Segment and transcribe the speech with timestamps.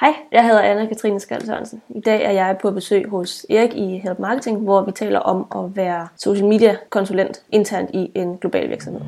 [0.00, 1.82] Hej, jeg hedder Anna-Katrine Skald Sørensen.
[1.96, 5.46] I dag er jeg på besøg hos Erik i Help Marketing, hvor vi taler om
[5.54, 9.00] at være social media konsulent internt i en global virksomhed.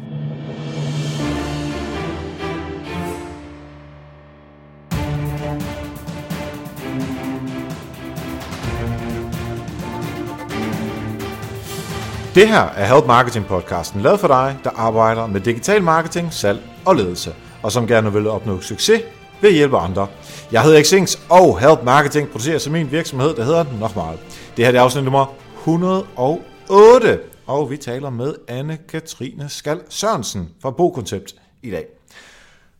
[12.34, 16.60] Det her er Help Marketing podcasten, lavet for dig, der arbejder med digital marketing, salg
[16.86, 17.30] og ledelse,
[17.62, 19.02] og som gerne vil opnå succes
[19.40, 20.06] ved at hjælpe andre.
[20.52, 24.18] Jeg hedder Xings, og Help Marketing producerer som min virksomhed, der hedder nok meget.
[24.56, 31.34] Det her er afsnit nummer 108, og vi taler med Anne-Katrine Skal Sørensen fra Bokoncept
[31.62, 31.84] i dag.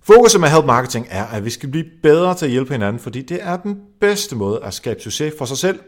[0.02, 3.22] Fokuset med Help Marketing er, at vi skal blive bedre til at hjælpe hinanden, fordi
[3.22, 5.78] det er den bedste måde at skabe succes for sig selv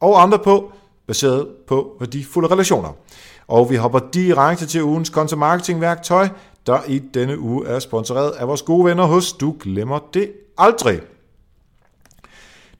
[0.00, 0.72] og andre på,
[1.06, 2.96] baseret på værdifulde relationer.
[3.48, 6.28] Og vi hopper direkte til ugens content marketing værktøj,
[6.68, 11.00] der i denne uge er sponsoreret af vores gode venner hos Du Glemmer Det Aldrig.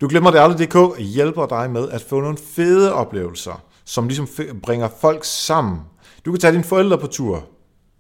[0.01, 4.29] Du Glemmer Det Aldrig.dk hjælper dig med at få nogle fede oplevelser, som ligesom
[4.63, 5.81] bringer folk sammen.
[6.25, 7.47] Du kan tage dine forældre på tur.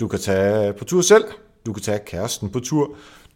[0.00, 1.25] Du kan tage på tur selv.
[1.66, 2.91] Du kan tage kæresten på tur.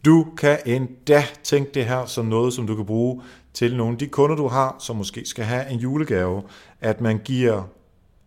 [0.05, 3.23] Du kan endda tænke det her som noget, som du kan bruge
[3.55, 6.43] til nogle af de kunder, du har, som måske skal have en julegave,
[6.81, 7.63] at man giver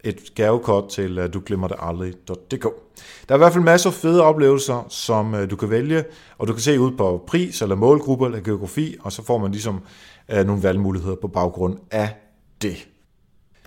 [0.05, 2.63] et gavekort til øh, du glemmer det aldrig.dk.
[3.27, 6.03] Der er i hvert fald masser af fede oplevelser, som øh, du kan vælge,
[6.37, 9.51] og du kan se ud på pris eller målgruppe eller geografi, og så får man
[9.51, 9.79] ligesom
[10.31, 12.09] øh, nogle valgmuligheder på baggrund af
[12.61, 12.87] det.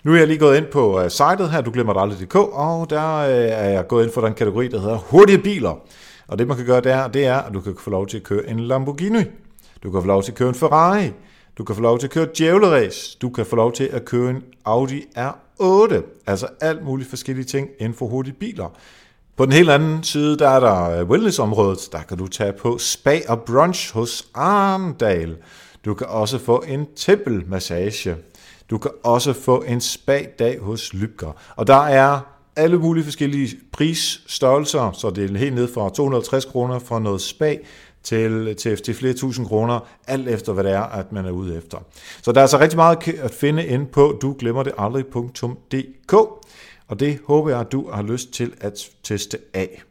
[0.05, 3.23] Nu er jeg lige gået ind på sitet her, du glemmer det aldrig.dk, og der
[3.23, 5.77] er jeg gået ind for den kategori, der hedder hurtige biler.
[6.28, 8.23] Og det man kan gøre der, det er, at du kan få lov til at
[8.23, 9.25] køre en Lamborghini.
[9.83, 11.11] Du kan få lov til at køre en Ferrari.
[11.58, 13.17] Du kan få lov til at køre djævleræs.
[13.23, 15.48] Du kan få lov til at køre en Audi R8.
[16.27, 18.77] Altså alt muligt forskellige ting inden for hurtige biler.
[19.37, 21.89] På den helt anden side, der er der øh, wellnessområdet.
[21.92, 25.36] Der kan du tage på spa og brunch hos Arndal.
[25.84, 28.17] Du kan også få en tempelmassage.
[28.70, 31.33] Du kan også få en spa-dag hos Lybker.
[31.56, 32.20] Og der er
[32.56, 37.57] alle mulige forskellige prisstørrelser, så det er helt ned fra 250 kroner for noget spa
[38.03, 41.57] til, til, til flere tusind kroner, alt efter hvad det er, at man er ude
[41.57, 41.79] efter.
[42.23, 46.13] Så der er altså rigtig meget at finde ind på du glemmer det aldrig.dk,
[46.89, 49.83] og det håber jeg, at du har lyst til at teste af.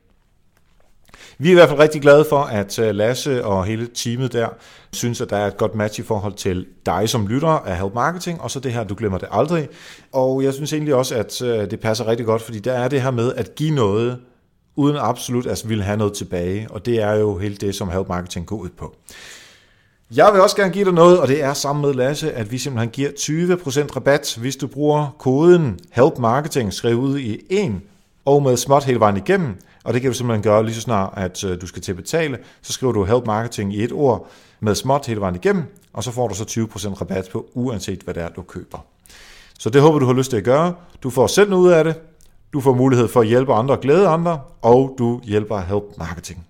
[1.40, 4.50] Vi er i hvert fald rigtig glade for, at øh, Lasse og hele teamet der
[4.94, 7.94] synes, at der er et godt match i forhold til dig som lytter af Help
[7.94, 9.70] Marketing, og så det her, du glemmer det aldrig.
[10.12, 13.02] Og jeg synes egentlig også, at øh, det passer rigtig godt, fordi der er det
[13.02, 14.20] her med at give noget,
[14.78, 18.08] uden absolut at ville have noget tilbage, og det er jo helt det, som Help
[18.08, 18.96] Marketing går ud på.
[20.16, 22.58] Jeg vil også gerne give dig noget, og det er sammen med Lasse, at vi
[22.58, 27.82] simpelthen giver 20% rabat, hvis du bruger koden Help Marketing skrevet ud i en
[28.26, 29.56] og med småt hele vejen igennem.
[29.84, 31.96] Og det kan du simpelthen gøre lige så snart, at øh, du skal til at
[31.96, 32.38] betale.
[32.62, 34.28] Så skriver du Help Marketing i et ord
[34.60, 38.14] med småt hele vejen igennem, og så får du så 20% rabat på, uanset hvad
[38.14, 38.86] det er, du køber.
[39.60, 40.74] Så det håber du har lyst til at gøre.
[41.04, 41.96] Du får selv noget ud af det.
[42.54, 46.46] Du får mulighed for at hjælpe andre og glæde andre, og du hjælper Help Marketing.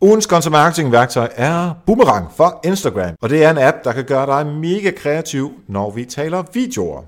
[0.00, 4.04] Ugens content marketing værktøj er Boomerang for Instagram, og det er en app, der kan
[4.04, 7.02] gøre dig mega kreativ, når vi taler videoer.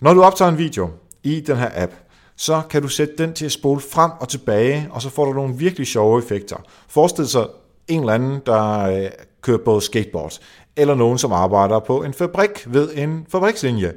[0.00, 0.90] Når du optager en video
[1.22, 1.92] i den her app,
[2.36, 5.32] så kan du sætte den til at spole frem og tilbage, og så får du
[5.32, 6.56] nogle virkelig sjove effekter.
[6.88, 7.46] Forestil sig
[7.88, 9.10] en eller anden, der øh,
[9.42, 10.38] kører på skateboard,
[10.76, 13.92] eller nogen, som arbejder på en fabrik ved en fabrikslinje.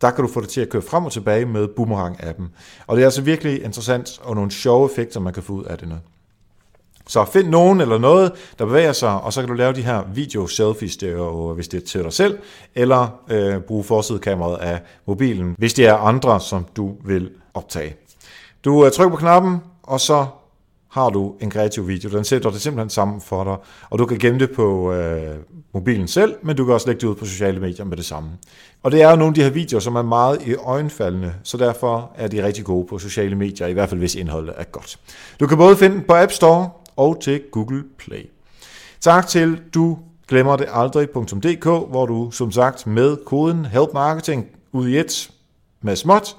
[0.00, 2.44] Der kan du få det til at køre frem og tilbage med Boomerang-appen.
[2.86, 5.78] Og det er altså virkelig interessant, og nogle sjove effekter, man kan få ud af
[5.78, 6.00] det.
[7.06, 10.02] Så find nogen eller noget, der bevæger sig, og så kan du lave de her
[10.14, 10.96] video-selfies,
[11.54, 12.38] hvis det er til dig selv,
[12.74, 17.96] eller øh, bruge forsidekameraet af mobilen, hvis det er andre, som du vil optage.
[18.64, 20.26] Du øh, trykker på knappen, og så
[20.90, 22.10] har du en kreativ video.
[22.10, 23.56] Den sætter det simpelthen sammen for dig,
[23.90, 25.36] og du kan gemme det på øh,
[25.74, 28.30] mobilen selv, men du kan også lægge det ud på sociale medier med det samme.
[28.82, 31.56] Og det er jo nogle af de her videoer, som er meget i øjenfaldende, så
[31.56, 34.98] derfor er de rigtig gode på sociale medier, i hvert fald hvis indholdet er godt.
[35.40, 38.30] Du kan både finde den på App Store og til Google Play.
[39.00, 44.98] Tak til du glemmer det aldrig.dk, hvor du som sagt med koden HELPMARKETING ud i
[44.98, 45.30] et
[45.82, 46.36] med småt,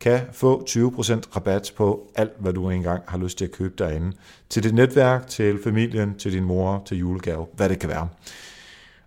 [0.00, 4.12] kan få 20% rabat på alt, hvad du engang har lyst til at købe derinde.
[4.48, 8.08] Til dit netværk, til familien, til din mor, til julegave, hvad det kan være.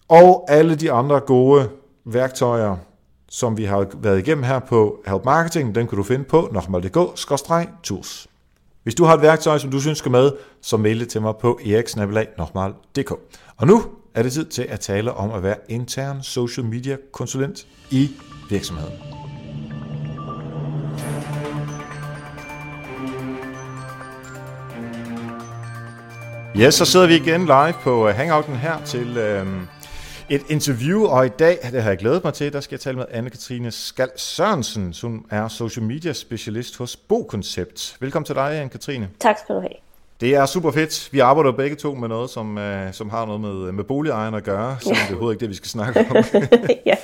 [0.07, 1.69] Og alle de andre gode
[2.05, 2.75] værktøjer,
[3.29, 8.27] som vi har været igennem her på Help Marketing, den kan du finde på nokmal.dk-tools.
[8.83, 10.31] Hvis du har et værktøj, som du synes skal med,
[10.61, 13.11] så mail det til mig på eriksnabelag.dk.
[13.57, 17.67] Og nu er det tid til at tale om at være intern social media konsulent
[17.91, 18.11] i
[18.49, 19.12] virksomheden.
[26.57, 29.47] Ja, så sidder vi igen live på øh, Hangouten her til øh,
[30.29, 32.97] et interview, og i dag, det har jeg glædet mig til, der skal jeg tale
[32.97, 37.97] med Anne-Katrine Skal Sørensen, som er social media specialist hos Bokoncept.
[37.99, 39.05] Velkommen til dig, Anne-Katrine.
[39.19, 39.73] Tak skal du have.
[40.21, 41.09] Det er super fedt.
[41.11, 44.43] Vi arbejder begge to med noget, som, uh, som har noget med, med boligejerne at
[44.43, 44.95] gøre, så ja.
[44.95, 46.15] det er overhovedet ikke det, vi skal snakke om.
[46.85, 46.95] ja,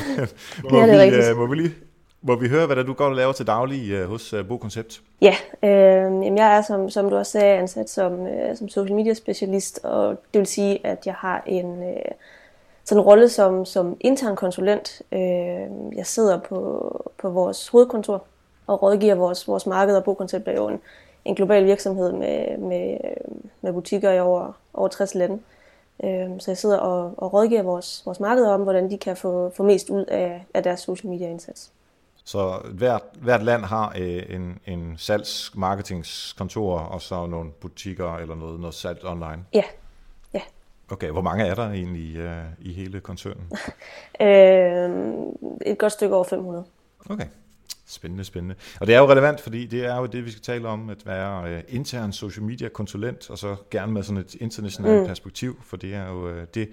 [0.70, 1.74] må, det er vi, uh, må vi lige
[2.20, 4.48] hvor vi hører, hvad det du går og laver til daglig øh, hos øh, Bo
[4.48, 5.02] Bokoncept?
[5.20, 5.70] Ja, øh,
[6.24, 9.80] jamen jeg er, som, som du også sagde, ansat som, øh, som social media specialist,
[9.84, 11.96] og det vil sige, at jeg har en øh,
[12.84, 15.02] sådan en rolle som, som intern konsulent.
[15.12, 18.24] Øh, jeg sidder på, på vores hovedkontor
[18.66, 20.80] og rådgiver vores, vores marked, og Bokoncept er jo en,
[21.24, 22.98] en global virksomhed med, med,
[23.62, 25.38] med butikker i over, over 60 lande.
[26.04, 29.50] Øh, så jeg sidder og, og rådgiver vores, vores markeder om, hvordan de kan få,
[29.56, 31.70] få mest ud af, af deres social media indsats.
[32.28, 38.60] Så hvert, hvert land har øh, en, en salgsmarketingskontor og så nogle butikker eller noget,
[38.60, 39.44] noget salg online?
[39.54, 39.62] Ja.
[40.34, 40.40] ja.
[40.90, 43.52] Okay, hvor mange er der egentlig øh, i hele koncernen?
[44.26, 44.90] øh,
[45.66, 46.64] et godt stykke over 500.
[47.10, 47.26] Okay.
[47.90, 48.54] Spændende, spændende.
[48.80, 51.06] Og det er jo relevant, fordi det er jo det, vi skal tale om, at
[51.06, 55.06] være uh, intern social media konsulent, og så gerne med sådan et internationalt mm.
[55.06, 56.68] perspektiv, for det er jo uh, det,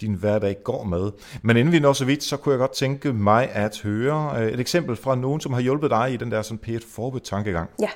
[0.00, 1.10] din hverdag går med.
[1.42, 4.42] Men inden vi når så vidt, så kunne jeg godt tænke mig at høre uh,
[4.42, 7.70] et eksempel fra nogen, som har hjulpet dig i den der sådan pæt forbedt tankegang.
[7.80, 7.90] Ja,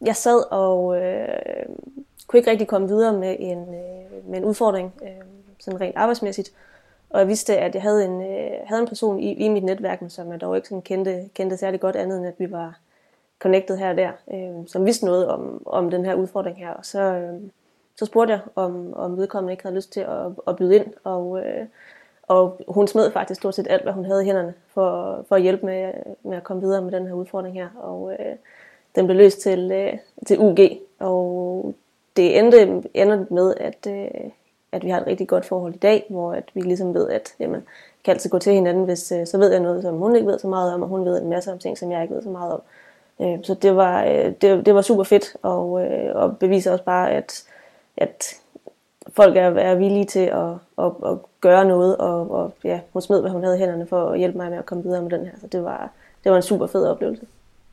[0.00, 1.28] jeg sad og øh,
[2.26, 5.08] kunne ikke rigtig komme videre med en, øh, med en udfordring, øh,
[5.60, 6.52] sådan rent arbejdsmæssigt,
[7.10, 10.02] og jeg vidste, at jeg havde en, øh, havde en person i, i mit netværk,
[10.08, 12.78] som jeg dog ikke sådan kendte, kendte særlig godt andet, end at vi var
[13.38, 16.70] connected her og der, øh, som vidste noget om, om den her udfordring her.
[16.70, 17.40] Og så, øh,
[17.96, 21.38] så spurgte jeg, om, om vedkommende ikke havde lyst til at, at byde ind, og,
[21.46, 21.66] øh,
[22.22, 25.42] og hun smed faktisk stort set alt, hvad hun havde i hænderne, for, for at
[25.42, 25.92] hjælpe med,
[26.22, 27.68] med at komme videre med den her udfordring her.
[27.82, 28.36] Og øh,
[28.94, 30.58] den blev løst til, øh, til UG,
[30.98, 31.74] og
[32.16, 32.62] det endte,
[32.94, 34.30] endte med, at, øh,
[34.72, 37.34] at vi har et rigtig godt forhold i dag, hvor at vi ligesom ved, at
[37.38, 37.62] jamen,
[38.04, 40.38] kan altid gå til hinanden, hvis øh, så ved jeg noget, som hun ikke ved
[40.38, 42.28] så meget om, og hun ved en masse om ting, som jeg ikke ved så
[42.28, 42.62] meget om.
[43.20, 46.84] Øh, så det var, øh, det, det var super fedt, og, øh, og beviser også
[46.84, 47.44] bare, at,
[47.96, 48.24] at
[49.08, 53.20] folk er, er villige til at, at, at gøre noget, og, og ja, hun smed,
[53.20, 55.24] hvad hun havde i hænderne for at hjælpe mig med at komme videre med den
[55.24, 55.32] her.
[55.40, 55.90] Så det var,
[56.24, 57.26] det var en super fed oplevelse.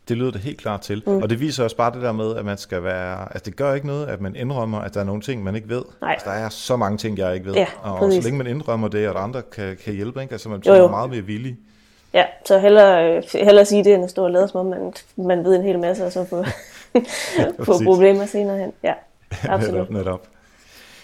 [0.07, 1.03] Det lyder det helt klart til.
[1.07, 1.17] Mm.
[1.17, 3.21] Og det viser også bare det der med, at man skal være...
[3.21, 5.69] Altså det gør ikke noget, at man indrømmer, at der er nogle ting, man ikke
[5.69, 5.81] ved.
[6.01, 6.11] Nej.
[6.11, 7.53] Altså, der er så mange ting, jeg ikke ved.
[7.53, 8.23] Ja, og præcis.
[8.23, 10.31] så længe man indrømmer det, og andre kan, kan hjælpe, ikke?
[10.31, 10.87] altså man jo, jo.
[10.87, 11.57] meget mere villig.
[12.13, 15.43] Ja, så hellere, hellere sige det, end at stå og lade som om, man, man
[15.43, 16.43] ved en hel masse, og så få,
[17.73, 18.73] få problemer senere hen.
[18.83, 18.93] Ja,
[19.43, 19.73] absolut.
[19.73, 20.27] netop, netop.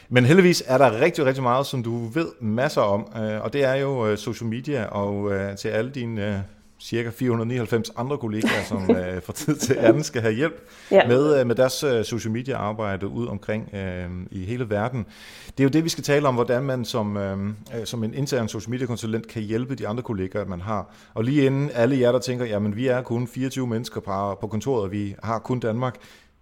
[0.09, 3.63] Men heldigvis er der rigtig, rigtig meget, som du ved masser om, øh, og det
[3.63, 6.44] er jo øh, social media, og øh, til alle dine
[6.83, 11.07] cirka 499 andre kollegaer, som øh, fra tid til anden skal have hjælp ja.
[11.07, 15.06] med, øh, med deres øh, social media arbejde ud omkring øh, i hele verden.
[15.47, 17.53] Det er jo det, vi skal tale om, hvordan man som, øh,
[17.85, 20.94] som en intern social media konsulent kan hjælpe de andre kollegaer, man har.
[21.13, 24.47] Og lige inden alle jer, der tænker, jamen vi er kun 24 mennesker på, på
[24.47, 25.95] kontoret, og vi har kun Danmark,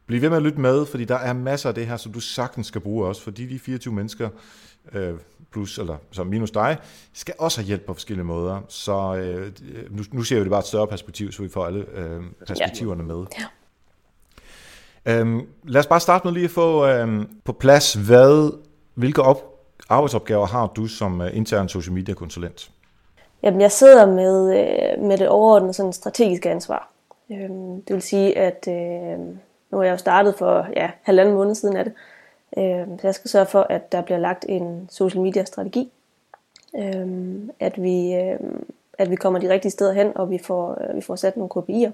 [0.05, 2.19] Bliv ved med at lytte med, fordi der er masser af det her, som du
[2.19, 4.29] sagtens skal bruge også, fordi de 24 mennesker,
[4.93, 5.13] øh,
[5.51, 6.77] plus eller som minus dig,
[7.13, 8.59] skal også have hjælp på forskellige måder.
[8.67, 9.51] Så øh,
[9.89, 13.03] nu, nu ser vi det bare et større perspektiv, så vi får alle øh, perspektiverne
[13.03, 13.25] med.
[13.39, 13.45] Ja.
[15.05, 18.59] Øhm, lad os bare starte med lige at få øh, på plads, hvad,
[18.93, 19.37] hvilke op,
[19.89, 22.71] arbejdsopgaver har du som øh, intern social media konsulent?
[23.43, 26.91] Jamen, jeg sidder med, øh, med det overordnede sådan strategiske ansvar.
[27.31, 29.19] Øhm, det vil sige, at øh,
[29.71, 32.10] nu er jeg jo startet for ja, halvanden måned siden af det, Øh,
[32.57, 35.91] Øhm, så jeg skal sørge for, at der bliver lagt en social media strategi.
[36.75, 37.07] Øh,
[37.59, 38.39] at, vi, øh,
[38.97, 41.51] at vi kommer de rigtige steder hen, og vi får, øh, vi får sat nogle
[41.57, 41.91] KPI'er.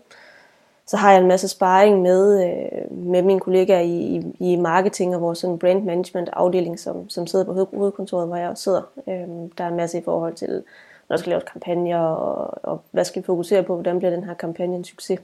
[0.85, 5.15] Så har jeg en masse sparring med, øh, med mine kollegaer i, i, i marketing
[5.15, 8.81] og vores sådan brand management afdeling, som, som sidder på hovedkontoret, hvor jeg også sidder.
[9.07, 10.63] Øh, der er en masse i forhold til,
[11.09, 14.23] når der skal laves kampagner, og, og hvad skal vi fokusere på, hvordan bliver den
[14.23, 15.19] her kampagne en succes.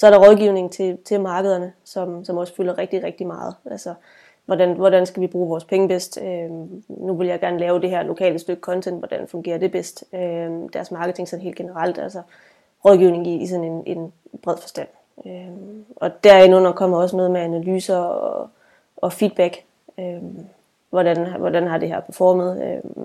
[0.00, 3.54] Så er der rådgivning til, til markederne, som, som også fylder rigtig, rigtig meget.
[3.70, 3.94] Altså,
[4.46, 6.18] hvordan, hvordan skal vi bruge vores penge bedst?
[6.22, 6.50] Øh,
[6.88, 10.04] nu vil jeg gerne lave det her lokale stykke content, hvordan fungerer det bedst?
[10.14, 12.22] Øh, deres marketing sådan helt generelt, altså
[12.84, 14.88] rådgivning i, i sådan en, en bred forstand.
[15.26, 15.48] Øh,
[15.96, 18.50] og derindunder kommer også noget med analyser og,
[18.96, 19.64] og feedback.
[19.98, 20.22] Øh,
[20.90, 22.62] hvordan, hvordan har det her performet?
[22.62, 23.04] Øh,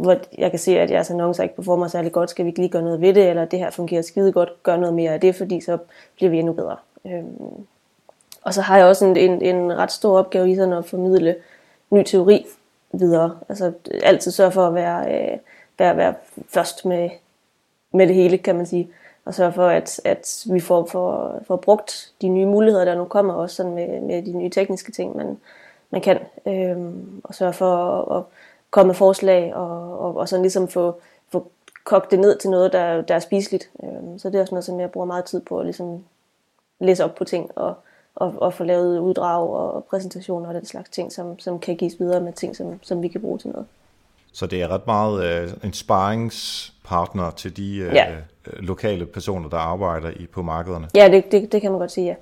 [0.00, 2.70] hvor jeg kan se, at jeres annoncer ikke performer særlig godt, skal vi ikke lige
[2.70, 5.34] gøre noget ved det, eller det her fungerer skide godt, gør noget mere af det,
[5.34, 5.78] fordi så
[6.16, 6.76] bliver vi endnu bedre.
[7.06, 7.66] Øhm,
[8.42, 11.36] og så har jeg også en, en, en ret stor opgave i sådan at formidle
[11.90, 12.46] ny teori
[12.92, 13.38] videre.
[13.48, 15.38] Altså altid sørge for at være, øh,
[15.78, 16.14] være, være
[16.48, 17.10] først med,
[17.92, 18.88] med det hele, kan man sige.
[19.24, 23.04] Og sørge for, at, at vi får, får, får brugt de nye muligheder, der nu
[23.04, 25.38] kommer, også sådan med, med de nye tekniske ting, man,
[25.90, 26.18] man kan.
[26.46, 28.24] Øhm, og sørge for at, at
[28.70, 31.00] komme med forslag og, og, og sådan ligesom få,
[31.32, 31.50] få
[31.84, 33.70] kogt det ned til noget, der, der er spiseligt.
[33.82, 36.04] Øh, så det er også noget, som jeg bruger meget tid på at ligesom
[36.80, 37.74] læse op på ting og,
[38.14, 41.94] og, og få lavet uddrag og præsentationer og den slags ting, som, som kan gives
[42.00, 43.66] videre med ting, som, som vi kan bruge til noget.
[44.32, 48.06] Så det er ret meget øh, en sparringspartner til de øh, Ja.
[48.44, 50.88] lokale personer, der arbejder i på markederne.
[50.94, 52.14] Ja, det, det, det kan man godt sige, ja.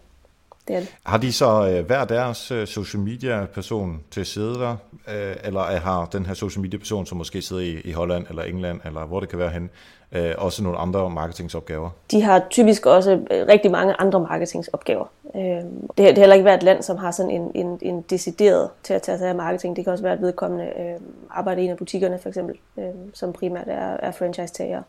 [0.68, 0.94] Det er det.
[1.06, 4.76] Har de så øh, hver deres øh, social media person til at sidde der,
[5.08, 8.26] øh, eller er- har den her social media person, som måske sidder i, i Holland
[8.28, 9.70] eller England, eller hvor det kan være hen,
[10.12, 11.90] øh, også nogle andre marketingsopgaver?
[12.10, 15.06] De har typisk også øh, rigtig mange andre marketingsopgaver.
[15.36, 15.64] Øh, Det
[15.96, 19.02] det er heller ikke hvert land, som har sådan en, en, en decideret til at
[19.02, 19.76] tage sig af marketing.
[19.76, 22.84] Det kan også være, at vedkommende øh, arbejder i en af butikkerne, for eksempel, øh,
[23.14, 24.82] som primært er, er franchise-tager.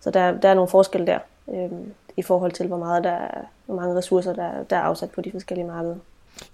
[0.00, 1.18] Så der, der er nogle forskelle der,
[1.54, 1.70] øh,
[2.16, 5.20] i forhold til, hvor, meget der er, hvor mange ressourcer, der, der er afsat på
[5.20, 5.96] de forskellige markeder.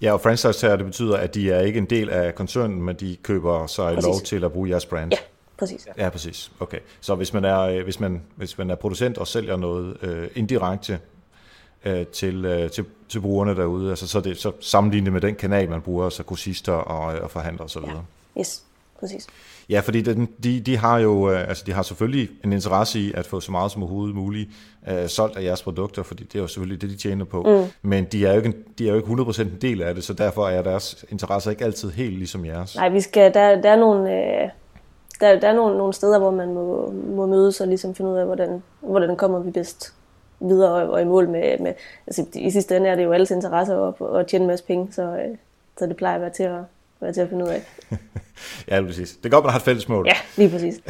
[0.02, 2.96] Ja, og franchise tager det betyder, at de er ikke en del af koncernen, men
[2.96, 4.06] de køber sig Præcis.
[4.06, 5.12] lov til at bruge jeres brand.
[5.12, 5.18] Ja,
[5.58, 5.88] præcis.
[5.96, 6.52] Ja, præcis.
[6.60, 6.78] Okay.
[7.00, 10.28] Så hvis man er, øh, hvis man, hvis man er producent og sælger noget øh,
[10.34, 10.98] indirekte
[11.84, 15.34] øh, til, øh, til, til brugerne derude, altså, så, er det, så sammenlignet med den
[15.34, 17.82] kanal, man bruger, så kursister og, øh, og forhandlere osv.
[17.86, 18.40] Ja.
[18.40, 18.62] Yes,
[19.00, 19.26] præcis.
[19.68, 23.12] Ja, fordi den, de, de har jo øh, altså de har selvfølgelig en interesse i
[23.14, 24.50] at få så meget som overhovedet muligt
[24.88, 27.42] øh, solgt af jeres produkter, fordi det er jo selvfølgelig det, de tjener på.
[27.42, 27.88] Mm.
[27.88, 30.12] Men de er, jo ikke, de er jo ikke 100% en del af det, så
[30.12, 32.76] derfor er deres interesse ikke altid helt ligesom jeres.
[32.76, 34.48] Nej, vi skal, der, der er nogle, øh,
[35.20, 38.16] der, der er nogle, nogle steder, hvor man må, må mødes og ligesom finde ud
[38.16, 39.94] af, hvordan, hvordan kommer vi bedst
[40.40, 41.72] videre og, og i mål med, med
[42.06, 44.92] altså i sidste ende er det jo alles interesse at, at tjene en masse penge,
[44.92, 45.36] så, øh,
[45.78, 46.60] så det plejer at være til at,
[47.00, 47.62] være til at finde ud af.
[48.68, 49.10] Ja, præcis.
[49.10, 50.06] Det er godt, man har et fælles mål.
[50.06, 50.80] Ja, lige præcis.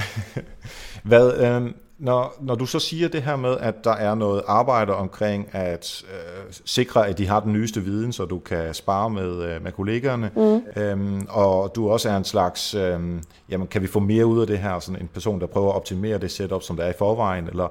[1.02, 4.94] Hvad, øh, når, når du så siger det her med, at der er noget arbejde
[4.94, 9.42] omkring at øh, sikre, at de har den nyeste viden, så du kan spare med,
[9.42, 10.82] øh, med kollegaerne, mm.
[10.82, 13.00] øhm, og du også er en slags, øh,
[13.48, 15.76] jamen kan vi få mere ud af det her, sådan en person, der prøver at
[15.76, 17.68] optimere det setup, som der er i forvejen, eller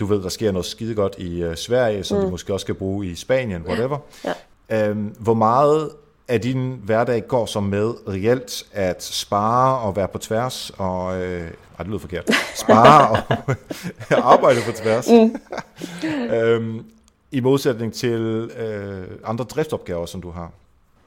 [0.00, 2.24] du ved, der sker noget skide godt i øh, Sverige, som mm.
[2.24, 3.98] de måske også skal bruge i Spanien, whatever.
[4.70, 4.88] Ja.
[4.88, 5.90] Øhm, hvor meget
[6.28, 11.22] af din hverdag går så med reelt at spare og være på tværs og...
[11.22, 12.30] Øh, nej, det lyder forkert.
[12.54, 13.22] Spare
[14.10, 15.08] og arbejde på tværs.
[15.10, 15.36] Mm.
[16.36, 16.84] øhm,
[17.32, 20.50] I modsætning til øh, andre driftsopgaver, som du har.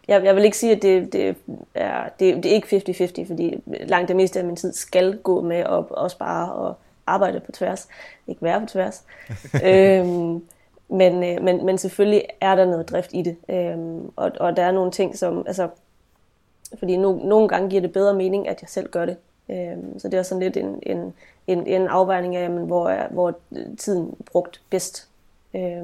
[0.07, 1.35] Jeg, jeg vil ikke sige, at det, det,
[1.75, 5.41] er, det, det er ikke 50-50, fordi langt det meste af min tid skal gå
[5.41, 7.87] med at, at spare og arbejde på tværs.
[8.27, 9.03] Ikke være på tværs.
[9.65, 10.41] øhm,
[10.89, 13.37] men, øh, men, men selvfølgelig er der noget drift i det.
[13.49, 13.77] øh,
[14.15, 15.43] og, og der er nogle ting, som...
[15.47, 15.69] Altså,
[16.79, 19.17] fordi no, nogle gange giver det bedre mening, at jeg selv gør det.
[19.49, 21.13] Øh, så det er sådan lidt en, en,
[21.47, 23.35] en, en afvejning af, jamen, hvor er hvor
[23.77, 25.07] tiden brugt bedst.
[25.53, 25.83] Øh,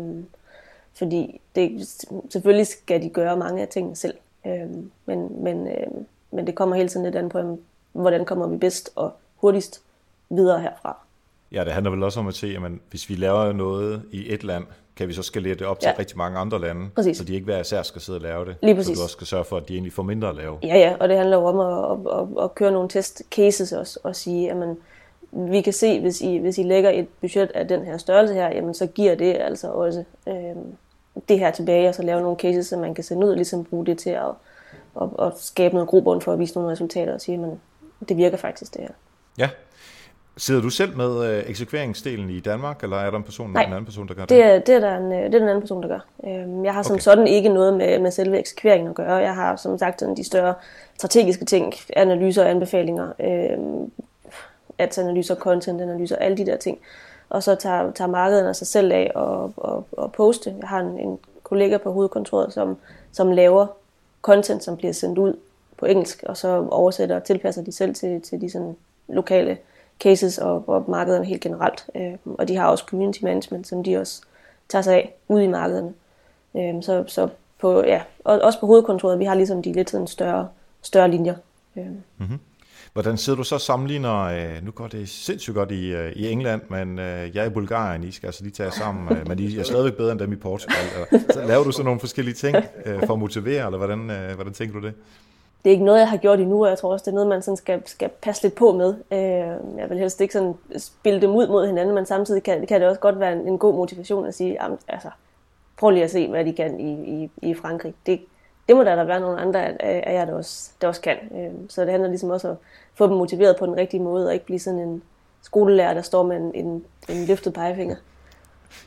[0.93, 1.87] fordi det,
[2.29, 4.17] selvfølgelig skal de gøre mange af tingene selv.
[4.45, 4.69] øh,
[5.05, 5.87] men, men, øh,
[6.31, 7.59] men det kommer hele tiden lidt an på, jamen,
[7.91, 9.81] hvordan kommer vi bedst og hurtigst
[10.29, 10.97] videre herfra.
[11.51, 14.43] Ja, det handler vel også om at se, at hvis vi laver noget i et
[14.43, 14.63] land,
[14.95, 15.99] kan vi så skalere det op til Ja.
[15.99, 17.17] rigtig mange andre lande, Præcis.
[17.17, 18.55] så de ikke hver især skal sidde og lave det.
[18.61, 18.97] Lige Så præcis.
[18.97, 20.57] du også skal sørge for, at de egentlig får mindre at lave.
[20.63, 23.71] Ja, ja, og det handler jo om at, at, at, at køre nogle test cases
[23.71, 24.77] også, og sige, jamen,
[25.31, 28.47] vi kan se, hvis I, hvis I lægger et budget af den her størrelse her,
[28.49, 30.75] jamen, så giver det altså også øhm,
[31.29, 33.63] det her tilbage, og så lave nogle cases, som man kan sende ud, og ligesom
[33.65, 34.23] bruge det til at,
[35.01, 37.59] at, at skabe noget grobund for at vise nogle resultater, og sige, men
[38.09, 38.89] det virker faktisk det her.
[39.37, 39.49] Ja.
[40.37, 43.63] Sidder du selv med øh, eksekveringsdelen i Danmark, eller er der en person, Nej.
[43.63, 44.29] en anden person, der gør det?
[44.29, 45.99] Det er, det er der en, øh, det er den anden person, der gør.
[46.27, 47.01] Øhm, Jeg har som Okay.
[47.01, 49.15] sådan ikke noget med, med selve eksekveringen at gøre.
[49.15, 50.53] Jeg har som sagt sådan de større
[50.97, 53.91] strategiske ting, analyser, anbefalinger, øhm,
[54.77, 56.79] ads-analyser, content-analyser, alle de der ting.
[57.29, 60.55] Og så tager, tager markederne sig selv af og, og, og poste.
[60.61, 62.77] Jeg har en, en kollega på hovedkontoret, som,
[63.11, 63.67] som laver
[64.21, 65.33] content, som bliver sendt ud
[65.77, 68.75] på engelsk, og så oversætter og tilpasser de selv til, til de sådan
[69.07, 69.57] lokale
[70.03, 71.85] cases og, og markederne helt generelt.
[71.95, 74.21] Øh, og de har også community management, som de også
[74.69, 75.93] tager sig af ude i markederne.
[76.57, 77.27] Øh, så, så
[77.59, 80.47] på, ja, og, også på hovedkontoret, vi har ligesom de lidt sådan større,
[80.81, 81.35] større linjer.
[81.77, 81.85] Øh,
[82.93, 86.61] Hvordan sidder du så sammenligner, øh, nu går det sindssygt godt i, øh, i England,
[86.69, 89.57] men øh, jeg er i Bulgarien, I skal altså lige tage sammen, øh, men I
[89.57, 90.77] er stadigvæk bedre end dem i Portugal.
[91.33, 94.53] Så laver du så nogle forskellige ting øh, for at motivere, eller hvordan, øh, hvordan
[94.53, 94.93] tænker du det?
[95.63, 97.29] Det er ikke noget, jeg har gjort endnu, og jeg tror også, det er noget,
[97.29, 98.95] man sådan skal, skal passe lidt på med.
[99.11, 102.81] Øh, jeg vil helst ikke sådan spille dem ud mod hinanden, men samtidig kan, kan
[102.81, 105.09] det også godt være en, en god motivation at sige, altså,
[105.77, 107.93] prøv lige at se, hvad de kan i, i, i Frankrig.
[108.05, 108.21] Det,
[108.67, 111.17] det må der da være nogle andre af, af jer, der også, der også kan.
[111.35, 112.57] Øh, så det handler ligesom også om at
[112.95, 115.03] få dem motiveret på den rigtige måde, og ikke blive sådan en
[115.41, 117.95] skolelærer, der står med en, en, en løftet pegefinger.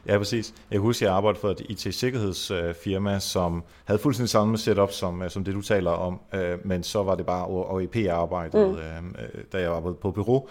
[0.07, 0.55] Ja, præcis.
[0.71, 5.31] Jeg husker, at jeg arbejdede for et IT-sikkerhedsfirma, som havde fuldstændig samme setup som, øh,
[5.31, 8.75] som det, du taler om, øh, men så var det bare OEP-arbejdet, mm.
[8.75, 10.49] Øh, da jeg arbejdede på bureau.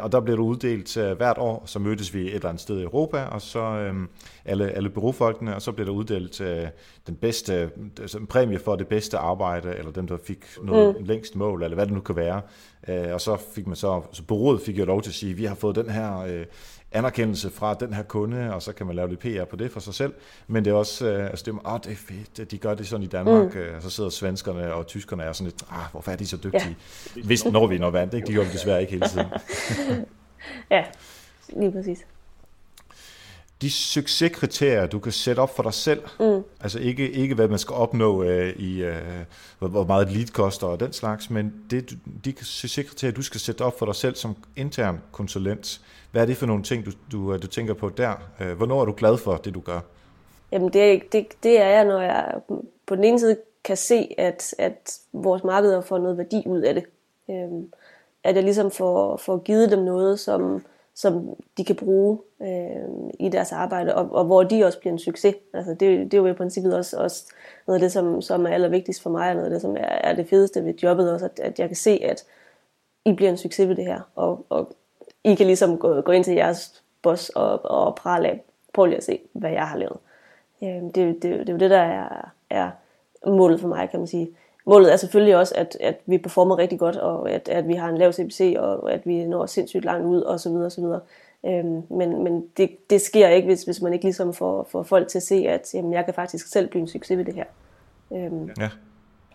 [0.00, 2.82] Og der blev du uddelt hvert år, så mødtes vi et eller andet sted i
[2.82, 3.92] Europa, og så
[4.44, 6.38] alle, alle bureaufolkene, og så blev der uddelt
[7.06, 7.70] den bedste,
[8.16, 11.04] en præmie for det bedste arbejde, eller dem, der fik noget mm.
[11.04, 12.40] længst mål, eller hvad det nu kan være.
[13.12, 15.54] Og så fik man så, så bureauet fik jo lov til at sige, vi har
[15.54, 16.44] fået den her
[16.92, 19.80] anerkendelse fra den her kunde, og så kan man lave lidt PR på det for
[19.80, 20.14] sig selv.
[20.46, 22.86] Men det er også, øh, altså det er, oh, det er fedt, de gør det
[22.86, 23.60] sådan i Danmark, mm.
[23.60, 26.76] øh, så sidder svenskerne og tyskerne og sådan lidt, ah, hvorfor er de så dygtige?
[27.16, 27.22] Ja.
[27.22, 28.26] Hvis når vi når vand, ikke?
[28.26, 29.26] de gør det desværre ikke hele tiden.
[30.70, 30.84] ja,
[31.48, 32.06] lige præcis
[33.62, 36.42] de succeskriterier, du kan sætte op for dig selv, mm.
[36.60, 38.94] altså ikke, ikke hvad man skal opnå øh, i, øh,
[39.58, 43.62] hvor meget et lead koster og den slags, men det, de succeskriterier, du skal sætte
[43.62, 47.34] op for dig selv som intern konsulent, hvad er det for nogle ting, du, du,
[47.34, 48.12] øh, du tænker på der?
[48.40, 49.80] Øh, hvornår er du glad for det, du gør?
[50.52, 52.34] Jamen det, det, det er jeg, når jeg
[52.86, 56.74] på den ene side kan se, at, at vores markeder får noget værdi ud af
[56.74, 56.84] det.
[57.30, 57.72] Øhm,
[58.24, 60.64] at jeg ligesom får, får givet dem noget, som,
[60.98, 64.98] som de kan bruge øh, i deres arbejde, og, og hvor de også bliver en
[64.98, 65.34] succes.
[65.54, 67.32] Altså det, det er jo i princippet også, også
[67.66, 69.80] noget af det, som, som er allervigtigst for mig, og noget af det, som er,
[69.80, 72.24] er det fedeste ved jobbet også, at, at jeg kan se, at
[73.04, 74.72] I bliver en succes ved det her, og, og
[75.24, 78.96] I kan ligesom gå, gå ind til jeres boss og, og prale af, prøv lige
[78.96, 79.96] at se, hvad jeg har lavet.
[80.62, 82.70] Øh, det, det, det er jo det, der er, er
[83.26, 84.36] målet for mig, kan man sige.
[84.68, 87.88] Målet er selvfølgelig også, at, at vi performer rigtig godt, og at, at vi har
[87.88, 90.80] en lav CPC, og at vi når sindssygt langt ud, og så videre, og så
[90.80, 91.00] videre.
[91.46, 95.08] Øhm, men men det, det sker ikke, hvis, hvis man ikke ligesom får, får folk
[95.08, 97.44] til at se, at jamen, jeg kan faktisk selv blive en succes ved det her.
[98.12, 98.70] Øhm, ja.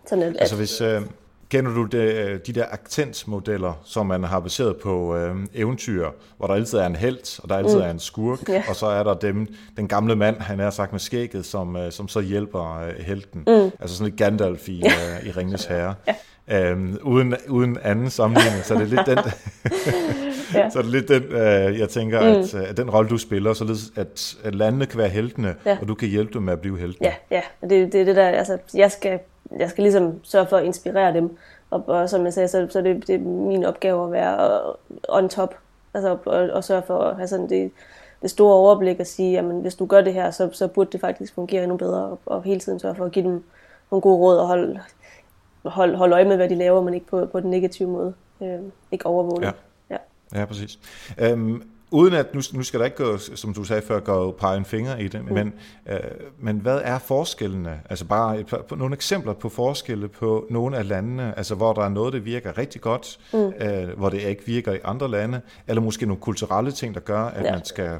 [0.06, 1.02] Sådan at, altså hvis, øh,
[1.48, 6.46] Kender du det, øh, de der aktensmodeller, som man har baseret på øh, eventyr, hvor
[6.46, 7.82] der altid er en held, og der altid mm.
[7.82, 8.62] er en skurk, ja.
[8.68, 11.92] og så er der dem, den gamle mand, han er sagt med skægget, som, øh,
[11.92, 13.44] som så hjælper øh, helten.
[13.46, 13.70] Mm.
[13.80, 15.94] Altså sådan lidt Gandalf i, øh, i Ringens Herre.
[16.06, 16.14] Ja.
[16.48, 19.18] Øhm, uden, uden anden sammenligning, så er det lidt den,
[20.54, 20.70] ja.
[20.70, 22.26] så er det lidt den øh, jeg tænker, mm.
[22.26, 25.78] at, øh, at den rolle, du spiller, således at, at landene kan være heltene, ja.
[25.80, 27.08] og du kan hjælpe dem med at blive heltene.
[27.30, 27.68] Ja, ja.
[27.68, 29.18] Det, det er det der, altså, jeg skal
[29.58, 31.36] jeg skal ligesom sørge for at inspirere dem.
[31.70, 34.60] Og, og som jeg sagde, så, så det, det er min opgave at være
[35.08, 35.54] on top.
[35.94, 36.16] Altså
[36.54, 37.70] at sørge for at have sådan det,
[38.22, 41.00] det store overblik og sige, jamen hvis du gør det her, så, så burde det
[41.00, 42.04] faktisk fungere endnu bedre.
[42.04, 43.44] Og, og hele tiden sørge for at give dem
[43.90, 44.80] nogle gode råd og holde,
[45.64, 48.14] hold, hold øje med, hvad de laver, men ikke på, på den negative måde.
[48.42, 48.58] Øh,
[48.92, 49.52] ikke overvåge ja.
[49.90, 49.96] ja.
[50.40, 50.78] Ja, præcis.
[51.18, 51.62] Øhm,
[51.94, 54.64] uden at, nu, nu skal der ikke gå, som du sagde før, gå pege en
[54.64, 55.34] finger i det, mm.
[55.34, 55.54] men,
[55.86, 55.98] øh,
[56.38, 57.80] men hvad er forskellene?
[57.90, 61.82] Altså bare et, par, nogle eksempler på forskelle på nogle af landene, altså hvor der
[61.82, 63.52] er noget, der virker rigtig godt, mm.
[63.60, 67.20] øh, hvor det ikke virker i andre lande, eller måske nogle kulturelle ting, der gør,
[67.20, 67.52] at ja.
[67.52, 67.98] man skal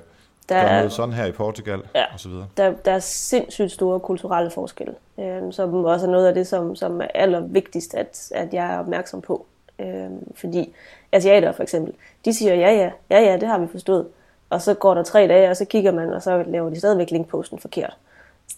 [0.49, 2.47] der gøre noget sådan her i Portugal, ja, og så videre.
[2.57, 6.77] Der, der er sindssygt store kulturelle forskelle, øh, som også er noget af det, som,
[6.77, 9.47] som er allervigtigst, at, at jeg er opmærksom på.
[9.79, 10.75] Øh, fordi
[11.13, 14.07] asiater for eksempel, de siger ja, ja, ja, ja, det har vi forstået.
[14.51, 17.11] Og så går der tre dage, og så kigger man, og så laver de stadigvæk
[17.11, 17.97] linkposten forkert.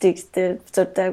[0.03, 1.13] Det, det, så der,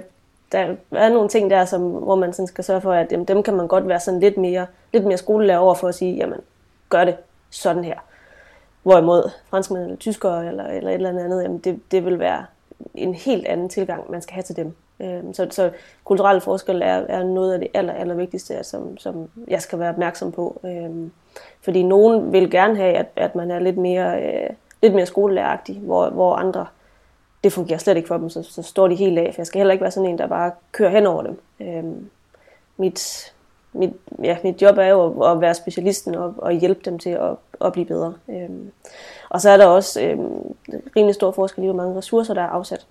[0.51, 3.43] der er nogle ting der, som, hvor man sådan skal sørge for, at jamen, dem
[3.43, 6.39] kan man godt være sådan lidt mere, lidt mere skolelærer over for at sige, jamen,
[6.89, 7.15] gør det
[7.49, 7.99] sådan her.
[8.83, 12.45] Hvorimod franskmænd eller tyskere eller, eller et eller andet, jamen, det, det vil være
[12.95, 14.75] en helt anden tilgang, man skal have til dem.
[15.03, 15.71] Øhm, så, så
[16.03, 19.89] kulturelle forskelle er, er noget af det aller, aller vigtigste, som, som jeg skal være
[19.89, 20.61] opmærksom på.
[20.65, 21.11] Øhm,
[21.61, 24.49] fordi nogen vil gerne have, at, at man er lidt mere, øh,
[24.81, 26.65] lidt mere skolelæragtig, hvor, hvor andre,
[27.43, 29.33] det fungerer slet ikke for dem, så, så står de helt af.
[29.33, 31.39] For jeg skal heller ikke være sådan en, der bare kører hen over dem.
[31.59, 32.09] Øhm,
[32.77, 33.33] mit,
[33.73, 37.09] mit, ja, mit job er jo at, at være specialisten og, og hjælpe dem til
[37.09, 38.13] at, at blive bedre.
[38.29, 38.71] Øhm,
[39.29, 40.55] og så er der også øhm,
[40.95, 42.85] rimelig stor forskel i, hvor mange ressourcer, der er afsat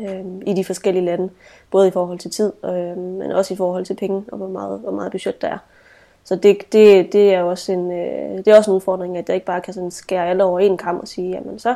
[0.00, 1.30] øh, i de forskellige lande.
[1.70, 4.80] Både i forhold til tid, øh, men også i forhold til penge og hvor meget,
[4.80, 5.58] hvor meget budget der er.
[6.24, 9.34] Så det, det, det, er også en, øh, det er også en udfordring, at jeg
[9.34, 11.74] ikke bare kan sådan skære alle over en kamp og sige, jamen så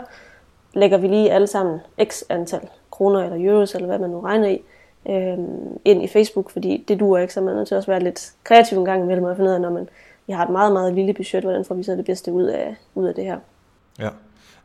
[0.75, 4.49] lægger vi lige alle sammen x antal kroner eller euros, eller hvad man nu regner
[4.49, 4.63] i,
[5.09, 5.39] øh,
[5.85, 8.33] ind i Facebook, fordi det duer ikke, så man er nødt til også være lidt
[8.45, 9.89] kreativ en gang imellem og finde ud af, når man
[10.27, 12.77] vi har et meget, meget lille budget, hvordan får vi så det bedste ud af,
[12.95, 13.39] ud af det her.
[13.99, 14.09] Ja.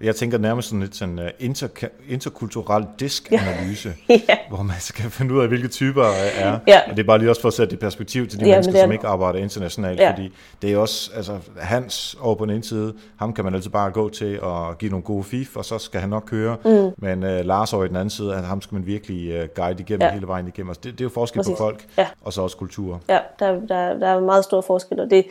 [0.01, 1.67] Jeg tænker nærmest sådan lidt sådan uh, inter,
[2.09, 4.13] interkulturel diskanalyse, ja.
[4.29, 4.37] ja.
[4.49, 6.03] hvor man skal finde ud af, hvilke typer
[6.37, 6.59] er.
[6.67, 6.79] Ja.
[6.89, 8.81] Og det er bare lige også for at sætte det perspektiv til de ja, mennesker,
[8.81, 10.11] som ikke arbejder internationalt, ja.
[10.11, 13.69] fordi det er også, altså Hans over på den ene side, ham kan man altid
[13.69, 16.57] bare gå til og give nogle gode fif, og så skal han nok køre.
[16.65, 16.91] Mm.
[16.97, 20.01] Men uh, Lars over i den anden side, ham skal man virkelig uh, guide igennem
[20.07, 20.13] ja.
[20.13, 20.69] hele vejen igennem.
[20.69, 21.51] Altså, det, det er jo forskel Præcis.
[21.51, 22.07] på folk, ja.
[22.21, 23.01] og så også kultur.
[23.09, 25.25] Ja, der, der, der er meget stor forskel, og det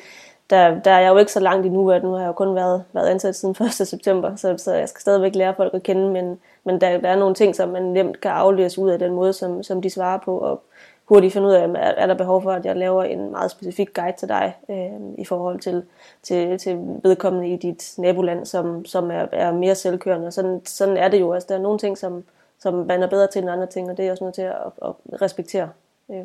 [0.50, 2.54] der, der er jeg jo ikke så langt endnu, at nu har jeg jo kun
[2.54, 3.72] været, været ansat siden 1.
[3.72, 7.16] september, så, så jeg skal stadigvæk lære folk at kende, men, men der, der er
[7.16, 10.18] nogle ting, som man nemt kan aflæse ud af den måde, som, som de svarer
[10.18, 10.62] på, og
[11.08, 13.94] hurtigt finde ud af, er, er der behov for, at jeg laver en meget specifik
[13.94, 15.82] guide til dig øh, i forhold til,
[16.22, 20.30] til, til vedkommende i dit naboland, som, som er, er mere selvkørende.
[20.30, 21.32] Sådan, sådan er det jo.
[21.32, 22.24] Altså, der er nogle ting, som,
[22.58, 24.42] som man er bedre til end andre ting, og det er jeg også nødt til
[24.42, 25.68] at, at respektere
[26.11, 26.24] øh,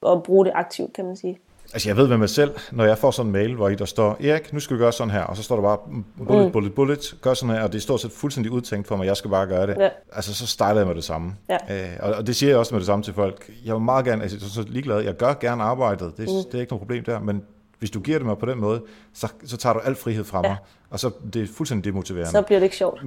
[0.00, 1.38] og bruge det aktivt, kan man sige.
[1.72, 3.84] Altså jeg ved med mig selv, når jeg får sådan en mail, hvor I der
[3.84, 5.78] står, Erik, nu skal vi gøre sådan her, og så står der bare
[6.26, 6.52] bullet, mm.
[6.52, 9.16] bullet, bullet, gør sådan her, og det er stort set fuldstændig udtænkt for mig, jeg
[9.16, 9.76] skal bare gøre det.
[9.80, 9.88] Ja.
[10.12, 11.34] Altså så stejler jeg med det samme.
[11.48, 11.84] Ja.
[11.84, 13.50] Øh, og, og det siger jeg også med det samme til folk.
[13.64, 16.50] Jeg vil meget gerne, altså så, så ligeglad, jeg gør gerne arbejdet, det, mm.
[16.50, 17.42] det er ikke noget problem der, men
[17.78, 18.82] hvis du giver det mig på den måde,
[19.14, 20.56] så, så tager du al frihed fra mig, ja.
[20.90, 22.30] og så det er fuldstændig demotiverende.
[22.30, 23.02] Så bliver det ikke sjovt.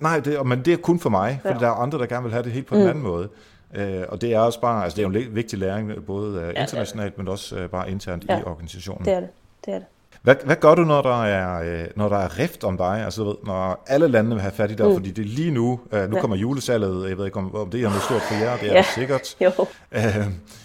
[0.00, 1.54] Nej, det, men det er kun for mig, for ja.
[1.54, 2.80] der er andre, der gerne vil have det helt på mm.
[2.80, 3.28] en anden måde.
[3.76, 6.48] Øh, og det er også bare, altså det er jo en vigtig læring, både øh,
[6.48, 9.04] internationalt, ja, men også øh, bare internt ja, i organisationen.
[9.04, 9.28] det er det.
[9.66, 9.86] det, er det.
[10.22, 13.04] Hvad, hvad gør du, når der er, øh, når der er rift om dig?
[13.04, 14.94] Altså, ved, når alle landene vil have fat i dig, mm.
[14.94, 16.20] fordi det er lige nu, øh, nu ja.
[16.20, 18.72] kommer julesalget, jeg ved ikke, om, om det er noget stort for jer, det er
[18.72, 18.78] ja.
[18.78, 19.36] det sikkert.
[19.40, 19.50] Jo.
[19.92, 20.02] Øh,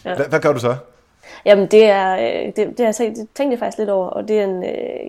[0.05, 0.15] ja.
[0.15, 0.75] hvad, hvad gør du så?
[1.45, 2.95] Jamen, det er, det, det har jeg
[3.35, 4.63] tænkt, jeg faktisk lidt over, og det er, en,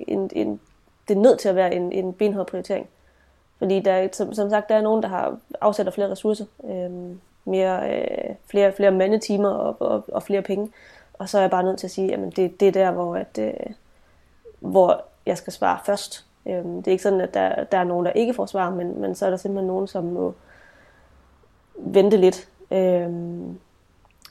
[0.08, 0.60] en, en,
[1.08, 2.86] det er nødt til at være en, en benhård prioritering.
[3.58, 6.44] Fordi der, som, som sagt, der er nogen, der har afsætter flere ressourcer.
[6.64, 10.70] Øh, mere, øh, flere, flere mandetimer og, og, og flere penge.
[11.12, 13.16] Og så er jeg bare nødt til at sige, at det, det er der, hvor,
[13.16, 13.52] at, øh,
[14.60, 16.26] hvor jeg skal svare først.
[16.46, 19.00] Øh, det er ikke sådan, at der, der er nogen, der ikke får svar, men,
[19.00, 20.34] men så er der simpelthen nogen, som må
[21.76, 22.48] vente lidt.
[22.70, 23.10] Øh,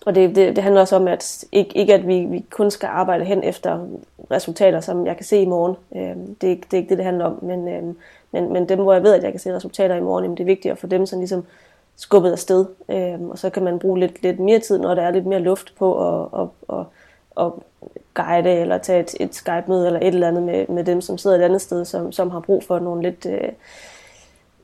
[0.06, 2.88] og det, det, det handler også om, at ikke, ikke at vi, vi kun skal
[2.88, 3.88] arbejde hen efter
[4.32, 5.76] resultater, som jeg kan se i morgen.
[5.95, 7.39] Øh, det, er ikke, det er ikke det, det handler om.
[7.41, 7.84] Men, øh,
[8.32, 10.43] men, men dem, hvor jeg ved, at jeg kan se resultater i morgen, jamen, det
[10.43, 11.45] er vigtigt at få dem sådan ligesom
[12.01, 12.65] skubbet afsted.
[12.89, 15.39] Øhm, og så kan man bruge lidt, lidt mere tid, når der er lidt mere
[15.39, 16.85] luft på at, at, at,
[17.45, 17.51] at
[18.13, 21.37] guide eller tage et, et Skype-møde eller et eller andet med, med dem, som sidder
[21.37, 23.49] et andet sted, som, som har brug for nogle lidt, øh,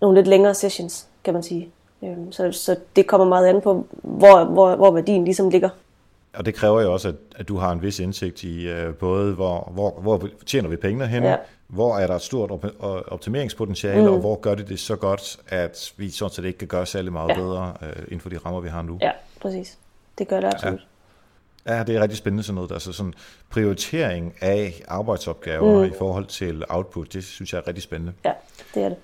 [0.01, 1.69] nogle lidt længere sessions, kan man sige.
[2.03, 5.69] Øhm, så, så det kommer meget an på, hvor, hvor, hvor værdien ligesom ligger.
[6.33, 9.33] Og det kræver jo også, at, at du har en vis indsigt i øh, både,
[9.33, 11.35] hvor, hvor, hvor tjener vi pengene hen, ja.
[11.67, 12.65] Hvor er der et stort op-
[13.07, 14.13] optimeringspotentiale, mm.
[14.13, 17.11] og hvor gør det det så godt, at vi sådan set ikke kan gøre særlig
[17.11, 17.35] meget ja.
[17.35, 18.97] bedre øh, inden for de rammer, vi har nu.
[19.01, 19.77] Ja, præcis.
[20.17, 20.79] Det gør det absolut.
[20.79, 20.85] Ja.
[21.67, 22.71] Ja, det er rigtig spændende sådan noget.
[22.71, 23.13] Altså sådan
[23.49, 25.91] prioritering af arbejdsopgaver mm.
[25.91, 28.13] i forhold til output, det synes jeg er rigtig spændende.
[28.25, 28.31] Ja,
[28.73, 28.97] det er det.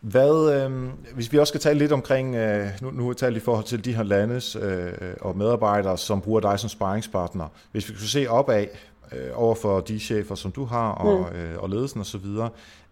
[0.00, 3.36] Hvad, øh, hvis vi også skal tale lidt omkring, øh, nu, nu har vi talt
[3.36, 7.48] i forhold til de her landes øh, og medarbejdere, som bruger dig som sparringspartner.
[7.72, 8.66] Hvis vi kunne se opad
[9.12, 11.38] øh, over for de chefer, som du har, og, mm.
[11.38, 12.26] øh, og ledelsen osv.,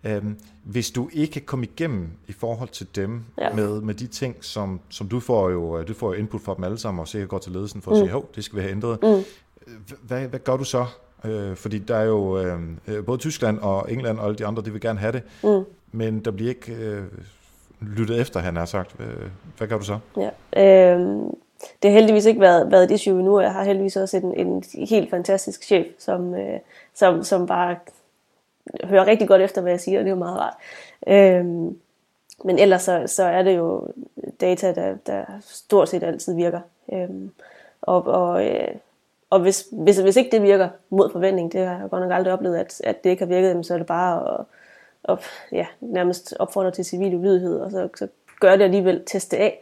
[0.04, 0.24] øh,
[0.64, 3.52] hvis du ikke kan komme igennem i forhold til dem ja.
[3.52, 6.64] med, med de ting, som, som du får jo du får jo input fra dem
[6.64, 8.04] alle sammen, og sikkert går til ledelsen for at mm.
[8.04, 8.98] sige, hov, det skal vi have ændret.
[9.02, 9.24] Mm.
[10.02, 10.87] Hvad, hvad gør du så?
[11.24, 14.62] Øh, fordi der er jo øh, øh, både Tyskland og England og alle de andre,
[14.62, 15.22] de vil gerne have det.
[15.42, 17.04] Mm men der bliver ikke øh,
[17.81, 18.96] lyttet efter, han har sagt.
[19.59, 19.98] Hvad gør du så?
[20.16, 21.16] Ja, øh,
[21.83, 23.40] det har heldigvis ikke været, været det issue nu.
[23.40, 26.59] Jeg har heldigvis også en, en helt fantastisk chef, som, øh,
[26.94, 27.77] som, som bare
[28.85, 30.55] hører rigtig godt efter, hvad jeg siger, og det er jo meget rart.
[31.07, 31.79] Øhm,
[32.44, 33.88] men ellers så, så er det jo
[34.40, 36.61] data, der, der stort set altid virker.
[36.92, 37.31] Øhm,
[37.83, 38.68] og og, øh,
[39.31, 42.33] og hvis, hvis, hvis ikke det virker mod forventning, det har jeg godt nok aldrig
[42.33, 44.44] oplevet, at, at det ikke har virket, så er det bare at
[45.05, 48.09] op, ja, nærmest opfordre til civil ulydighed, og så, så
[48.40, 49.61] gør det alligevel teste af,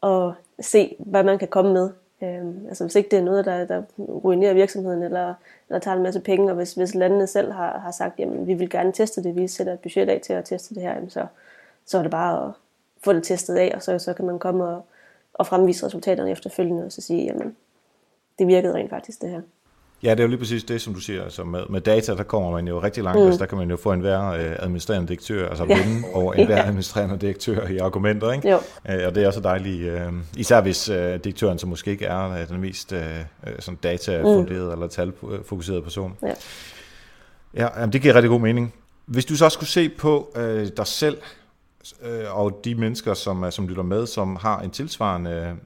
[0.00, 1.90] og se, hvad man kan komme med.
[2.22, 5.34] Øhm, altså hvis ikke det er noget, der, der ruinerer virksomheden, eller,
[5.68, 8.54] eller tager en masse penge, og hvis, hvis landene selv har, har sagt, jamen vi
[8.54, 11.10] vil gerne teste det, vi sætter et budget af til at teste det her, jamen,
[11.10, 11.26] så,
[11.86, 12.52] så er det bare at
[13.04, 14.84] få det testet af, og så, så kan man komme og,
[15.34, 17.56] og fremvise resultaterne efterfølgende, og så sige, jamen
[18.38, 19.40] det virkede rent faktisk det her.
[20.04, 21.24] Ja, det er jo lige præcis det, som du siger.
[21.24, 23.20] Altså med, med data, der kommer man jo rigtig langt.
[23.20, 23.26] Mm.
[23.26, 25.82] Altså, der kan man jo få en hver øh, administrerende direktør, altså ja.
[25.82, 26.66] vinde over en hver ja.
[26.68, 28.32] administrerende direktør i argumenter.
[28.32, 28.50] Ikke?
[28.50, 28.60] Jo.
[28.88, 32.30] Øh, og det er også dejligt, øh, især hvis øh, direktøren, som måske ikke er
[32.30, 33.00] øh, den mest øh,
[33.46, 34.72] øh sådan data-funderet mm.
[34.72, 36.16] eller talfokuseret person.
[36.22, 36.34] Ja,
[37.54, 38.74] ja jamen, det giver rigtig god mening.
[39.06, 41.18] Hvis du så skulle se på øh, dig selv,
[42.02, 45.56] øh, og de mennesker, som, som lytter med, som har en tilsvarende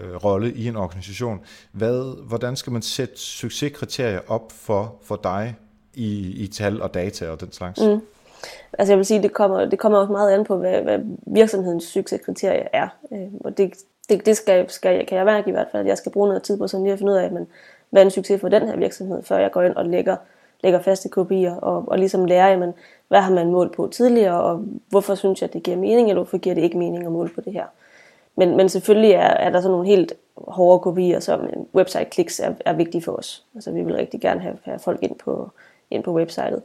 [0.00, 1.40] øh, rolle i en organisation.
[1.72, 5.56] Hvad, hvordan skal man sætte succeskriterier op for, for dig
[5.94, 7.80] i, i tal og data og den slags?
[7.80, 8.00] Mm.
[8.78, 11.84] Altså jeg vil sige, det kommer, det kommer også meget an på, hvad, hvad virksomhedens
[11.84, 12.88] succeskriterier er.
[13.12, 13.74] Øh, og det,
[14.08, 16.28] det, det skal, skal jeg, kan jeg mærke i hvert fald, at jeg skal bruge
[16.28, 17.46] noget tid på sådan lige at finde ud af, men,
[17.90, 20.16] hvad er en succes for den her virksomhed, før jeg går ind og lægger,
[20.62, 22.72] lægger faste kopier og, og ligesom lærer, jamen,
[23.08, 26.22] hvad har man målt på tidligere, og hvorfor synes jeg, at det giver mening, eller
[26.22, 27.64] hvorfor giver det ikke mening at måle på det her
[28.40, 31.40] men, men selvfølgelig er, er der sådan nogle helt hårde kopier, som
[31.74, 33.44] website-kliks er, er vigtige for os.
[33.54, 35.50] Altså vi vil rigtig gerne have, have folk ind på,
[35.90, 36.62] ind på websitet.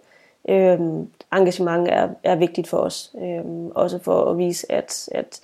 [0.49, 3.15] Øhm, engagement er, er vigtigt for os.
[3.21, 5.41] Øhm, også for at vise, at, at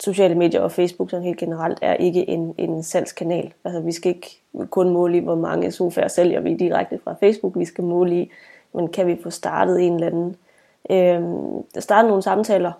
[0.00, 3.52] sociale medier og Facebook sådan helt generelt er ikke en, en salgskanal.
[3.64, 7.58] Altså vi skal ikke kun måle i, hvor mange sofaer sælger vi direkte fra Facebook.
[7.58, 8.30] Vi skal måle i,
[8.72, 10.36] men kan vi få startet en eller anden,
[10.90, 12.72] øhm, starte nogle samtaler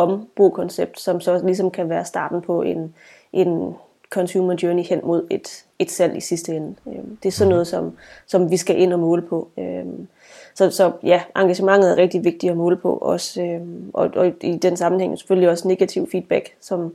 [0.00, 2.94] om brugkoncept, som så ligesom kan være starten på en,
[3.32, 3.74] en
[4.10, 6.74] consumer journey hen mod et, et salg i sidste ende.
[6.86, 7.52] Øhm, det er sådan mhm.
[7.54, 9.48] noget, som, som vi skal ind og måle på.
[9.58, 10.08] Øhm,
[10.54, 14.56] så, så ja, engagementet er rigtig vigtigt at måle på, også, øhm, og, og i
[14.56, 16.94] den sammenhæng selvfølgelig også negativ feedback, som,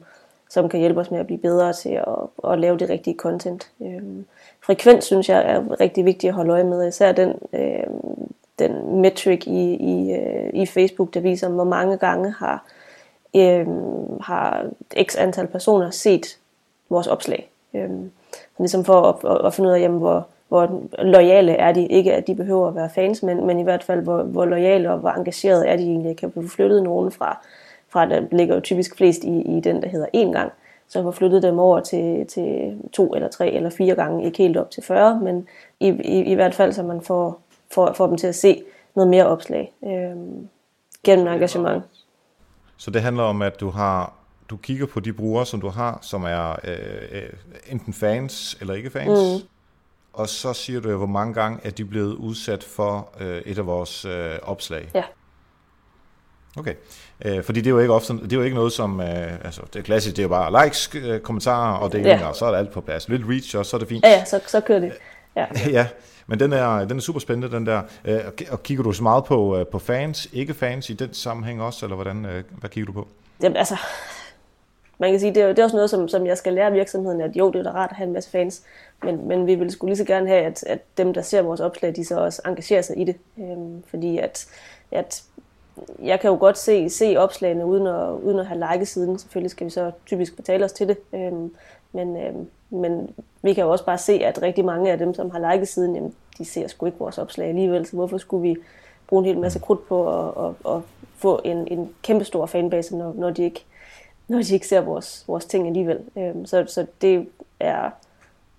[0.49, 3.71] som kan hjælpe os med at blive bedre til at, at lave det rigtige content.
[4.61, 7.33] Frekvens synes jeg er rigtig vigtigt at holde øje med, især den,
[8.59, 12.65] den metric i, i, øh, i Facebook, der viser, hvor mange gange har,
[14.21, 14.65] har
[15.03, 16.37] x antal personer set
[16.89, 17.49] vores opslag.
[17.73, 18.11] Øhm,
[18.59, 21.85] ligesom for at, at, at finde ud af, jamen, hvor, hvor lojale er de.
[21.87, 24.91] Ikke at de behøver at være fans, men, men i hvert fald, hvor, hvor lojale
[24.91, 26.17] og hvor engagerede er de egentlig.
[26.17, 27.37] Kan få flyttet nogen fra,
[27.89, 30.51] fra der ligger jo typisk flest i, i den, der hedder én gang.
[30.87, 34.57] Så få flyttet dem over til, til to eller tre eller fire gange, ikke helt
[34.57, 35.47] op til 40, men
[35.79, 37.39] i, i, i hvert fald, så man får,
[37.71, 38.63] får, får dem til at se
[38.95, 40.47] noget mere opslag øhm,
[41.03, 41.83] gennem engagement.
[42.77, 44.13] Så det handler om, at du har
[44.49, 46.77] du kigger på de brugere, som du har, som er øh,
[47.11, 47.29] øh,
[47.67, 49.47] enten fans eller ikke fans, mm.
[50.13, 53.65] og så siger du, hvor mange gange er de blevet udsat for øh, et af
[53.65, 54.89] vores øh, opslag.
[54.93, 55.03] Ja.
[56.57, 56.73] Okay,
[57.25, 59.61] øh, fordi det er jo ikke ofte, det er jo ikke noget som, øh, altså
[59.73, 62.27] det er klassisk, det er jo bare likes, øh, kommentarer og delinger, ja.
[62.27, 63.09] og så er det alt på plads.
[63.09, 64.05] Lidt reach, og så er det fint.
[64.05, 64.93] Ja, ja så, så kører det.
[65.35, 65.45] Ja.
[65.79, 65.87] ja,
[66.27, 67.81] men den er, den er super spændende, den der.
[68.05, 68.19] Øh,
[68.51, 71.85] og kigger du så meget på, øh, på fans, ikke fans i den sammenhæng også,
[71.85, 73.07] eller hvordan, øh, hvad kigger du på?
[73.41, 73.77] Jamen altså,
[74.97, 77.21] man kan sige, det er, det er også noget, som, som jeg skal lære virksomheden,
[77.21, 78.63] at jo, det er da rart at have en masse fans,
[79.03, 81.59] men, men vi vil skulle lige så gerne have, at, at dem, der ser vores
[81.59, 83.15] opslag, de så også engagerer sig i det.
[83.39, 84.47] Øhm, fordi at,
[84.91, 85.23] at
[86.03, 89.19] jeg kan jo godt se, se opslagene uden at, uden at have liket siden.
[89.19, 90.97] Selvfølgelig skal vi så typisk betale os til det.
[91.13, 91.53] Øhm,
[91.91, 95.31] men, øhm, men vi kan jo også bare se, at rigtig mange af dem, som
[95.31, 97.85] har liket siden, jamen, de ser sgu ikke vores opslag alligevel.
[97.85, 98.57] Så hvorfor skulle vi
[99.07, 100.81] bruge en hel masse krudt på at, at, at
[101.17, 103.65] få en, en kæmpe stor fanbase, når, når de ikke
[104.27, 105.99] når de ikke ser vores, vores ting alligevel.
[106.17, 107.27] Øhm, så, så det
[107.59, 107.89] er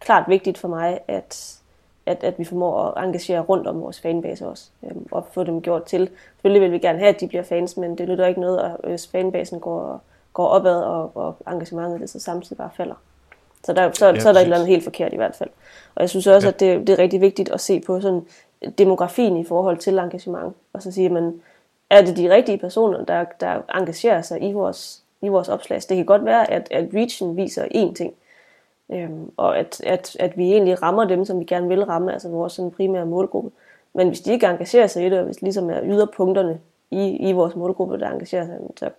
[0.00, 1.58] klart vigtigt for mig, at,
[2.06, 5.62] at, at vi formår at engagere rundt om vores fanbase også, øhm, og få dem
[5.62, 6.10] gjort til.
[6.34, 8.90] Selvfølgelig vil vi gerne have, at de bliver fans, men det lytter ikke noget, at
[8.90, 12.94] hvis fanbasen går, går opad, og, og engagementet det så samtidig bare falder.
[13.66, 15.50] Så, der, så, ja, så er der et eller andet helt forkert i hvert fald.
[15.94, 16.52] Og jeg synes også, ja.
[16.52, 18.26] at det, det er rigtig vigtigt at se på sådan
[18.78, 20.56] demografien i forhold til engagement.
[20.72, 21.40] Og så sige, man,
[21.90, 25.82] er det de rigtige personer, der, der engagerer sig i vores i vores opslag.
[25.82, 28.14] Så det kan godt være, at, at reachen viser én ting,
[28.92, 32.28] øhm, og at, at, at vi egentlig rammer dem, som vi gerne vil ramme, altså
[32.28, 33.50] vores sådan primære målgruppe.
[33.94, 37.28] Men hvis de ikke engagerer sig i det, og hvis det ligesom er yderpunkterne i,
[37.28, 38.90] i vores målgruppe, der engagerer sig, så,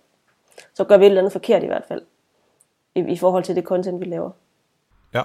[0.74, 2.02] så gør vi et eller andet forkert i hvert fald,
[2.94, 4.30] i, i forhold til det content, vi laver.
[5.14, 5.22] Ja.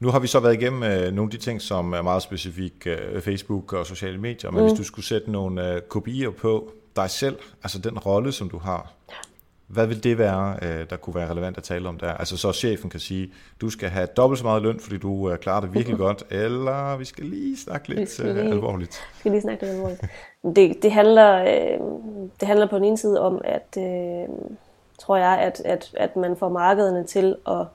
[0.00, 2.86] Nu har vi så været igennem øh, nogle af de ting, som er meget specifik
[2.86, 4.66] øh, Facebook og sociale medier, men mm.
[4.66, 8.58] hvis du skulle sætte nogle øh, kopier på dig selv, altså den rolle, som du
[8.58, 8.92] har,
[9.66, 12.12] hvad vil det være, der kunne være relevant at tale om der?
[12.12, 15.60] Altså så chefen kan sige, du skal have dobbelt så meget løn, fordi du klarer
[15.60, 19.02] det virkelig godt, eller vi skal lige snakke lidt øh, lige, alvorligt.
[19.12, 20.00] Vi skal lige snakke lidt alvorligt.
[20.56, 21.80] Det, det, handler, øh,
[22.40, 24.28] det handler på den ene side om, at øh,
[24.98, 27.66] tror jeg, at, at, at man får markederne til at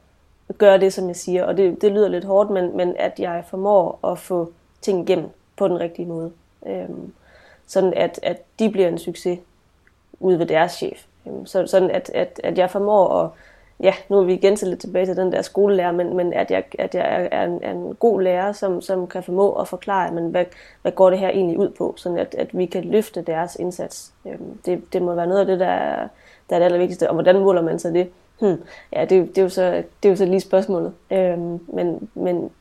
[0.53, 1.45] gøre det, som jeg siger.
[1.45, 5.29] Og det, det lyder lidt hårdt, men, men at jeg formår at få ting igennem
[5.57, 6.31] på den rigtige måde.
[6.67, 7.13] Øhm,
[7.67, 9.39] sådan at, at de bliver en succes
[10.19, 11.05] ude ved deres chef.
[11.27, 13.29] Øhm, så, sådan at, at, at jeg formår at,
[13.79, 16.51] ja, nu er vi igen til lidt tilbage til den der skolelærer, men, men at
[16.51, 20.11] jeg, at jeg er, en, er en god lærer, som, som kan formå at forklare,
[20.11, 20.45] men hvad,
[20.81, 24.13] hvad går det her egentlig ud på, sådan at, at vi kan løfte deres indsats.
[24.25, 26.07] Øhm, det, det må være noget af det, der er,
[26.49, 27.09] der er det allervigtigste.
[27.09, 28.09] Og hvordan måler man så det?
[28.39, 30.93] Hmm, ja, det, det, er jo så, det er jo så lige spørgsmålet.
[31.11, 32.51] Øhm, men, men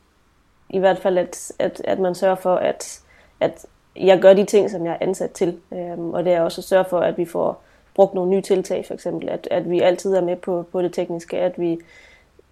[0.69, 3.01] i hvert fald, at, at, at man sørger for, at,
[3.39, 5.59] at jeg gør de ting, som jeg er ansat til.
[5.73, 7.61] Øhm, og det er også at sørge for, at vi får
[7.95, 10.93] brugt nogle nye tiltag, for eksempel, at, at vi altid er med på, på det
[10.93, 11.79] tekniske, at vi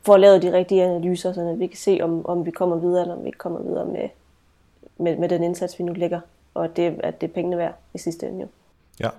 [0.05, 3.15] får lavet de rigtige analyser, så vi kan se, om, om vi kommer videre, eller
[3.15, 4.09] om vi ikke kommer videre med,
[4.97, 6.19] med, med den indsats, vi nu lægger,
[6.53, 8.41] og det, at det er pengene værd i sidste ende.
[8.41, 8.47] Jo.
[8.99, 9.09] Ja,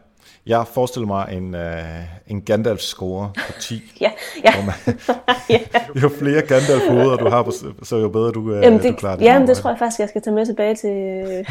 [0.46, 3.82] jeg forestiller mig en, uh, en Gandalf-score på 10.
[4.00, 4.10] ja,
[4.44, 4.64] ja.
[4.64, 4.98] Man,
[5.50, 5.58] ja.
[6.02, 9.16] jo flere Gandalf-hoveder du har, på, så jo bedre du, uh, jamen det, du klarer
[9.16, 9.24] det.
[9.24, 11.46] Jamen det tror jeg faktisk, jeg skal tage med tilbage til,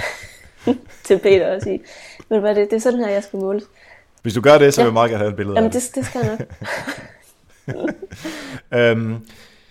[1.04, 1.80] til Peter og sige,
[2.30, 3.64] men hvad det, det er sådan her, jeg skal måles.
[4.22, 6.06] Hvis du gør det, så vil jeg meget gerne have et billede Jamen, det, det
[6.06, 6.38] skal jeg
[7.68, 7.90] nok.
[8.80, 9.26] øhm,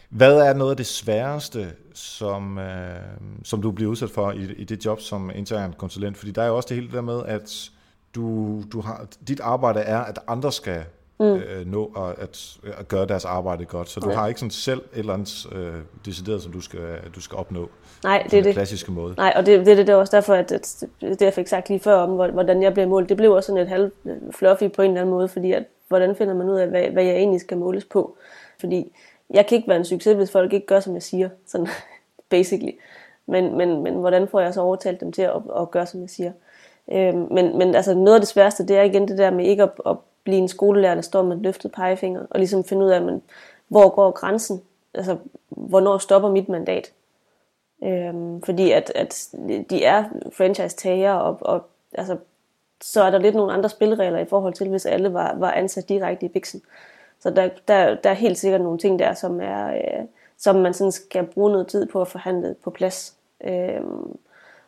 [0.08, 2.96] hvad er noget af det sværeste, som, øh,
[3.44, 6.16] som du bliver udsat for i, i det job som intern konsulent?
[6.16, 7.70] Fordi der er jo også det hele der med, at
[8.14, 10.84] du, du har, dit arbejde er, at andre skal
[11.20, 11.26] mm.
[11.26, 13.88] øh, nå at, at, at gøre deres arbejde godt.
[13.88, 14.16] Så du ja.
[14.16, 15.74] har ikke sådan selv et eller andet øh,
[16.04, 17.68] decideret, som du skal, du skal opnå.
[18.04, 18.54] Nej, det er det.
[18.54, 19.14] klassiske måde.
[19.16, 21.68] Nej, og det, det, det, det er også derfor, at, at det jeg fik sagt
[21.68, 23.92] lige før om, hvordan jeg blev målt, det blev også sådan et halv
[24.30, 27.04] fluffy på en eller anden måde, fordi at, hvordan finder man ud af, hvad, hvad
[27.04, 28.16] jeg egentlig skal måles på?
[28.60, 28.92] Fordi
[29.30, 31.68] jeg kan ikke være en succes, hvis folk ikke gør, som jeg siger, sådan
[32.30, 32.72] basically.
[33.26, 36.10] Men, men, men hvordan får jeg så overtalt dem til at, at gøre, som jeg
[36.10, 36.32] siger?
[36.92, 39.62] Øh, men, men altså noget af det sværeste, det er igen det der med ikke
[39.62, 43.02] at, at blive en skolelærer, der står med løftet pegefinger, og ligesom finde ud af,
[43.02, 43.22] men,
[43.68, 44.62] hvor går grænsen?
[44.94, 45.16] Altså,
[45.48, 46.92] hvornår stopper mit mandat?
[47.84, 49.28] Øh, fordi at, at
[49.70, 52.16] de er franchise-tager, og, og altså,
[52.82, 55.88] så er der lidt nogle andre spilleregler i forhold til, hvis alle var, var ansat
[55.88, 56.62] direkte i Bixen.
[57.20, 60.04] Så der, der, der er helt sikkert nogle ting der, som, er, øh,
[60.38, 63.16] som man sådan skal bruge noget tid på at forhandle på plads.
[63.44, 63.80] Øh,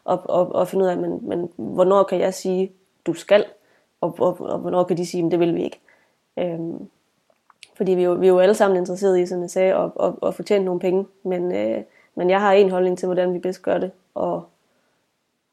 [0.07, 2.73] og, og, og finde ud af, men, men hvornår kan jeg sige,
[3.07, 3.45] du skal,
[4.01, 5.81] og, og, og hvornår kan de sige, det vil vi ikke.
[6.39, 6.59] Øh,
[7.77, 9.91] fordi vi er, jo, vi er jo alle sammen interesserede i, som jeg sagde, at,
[10.01, 11.07] at, at fortjene nogle penge.
[11.23, 11.83] Men, øh,
[12.15, 14.45] men jeg har en holdning til, hvordan vi bedst gør det, og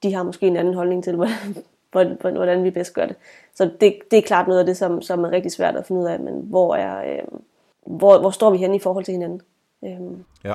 [0.03, 1.15] de har måske en anden holdning til,
[1.91, 3.15] hvordan, hvordan vi bedst gør det.
[3.55, 6.01] Så det, det er klart noget af det, som, som er rigtig svært at finde
[6.01, 7.39] ud af, men hvor, er, øh,
[7.85, 9.41] hvor, hvor står vi henne i forhold til hinanden?
[9.83, 10.53] Øh, ja.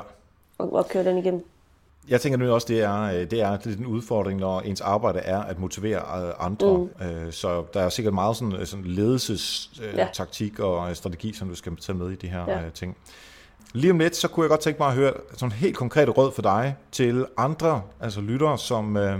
[0.57, 1.45] Og, og køre den igennem.
[2.09, 5.41] Jeg tænker nu også, det er, øh, det er en udfordring, når ens arbejde er
[5.41, 6.77] at motivere øh, andre.
[6.77, 7.31] Mm.
[7.31, 10.63] Så der er sikkert meget sådan, sådan ledelsestaktik ja.
[10.63, 12.59] og strategi, som du skal tage med i de her ja.
[12.73, 12.97] ting.
[13.73, 16.31] Lige om lidt, så kunne jeg godt tænke mig at høre sådan helt konkrete råd
[16.31, 19.19] for dig til andre, altså lyttere, som, øh,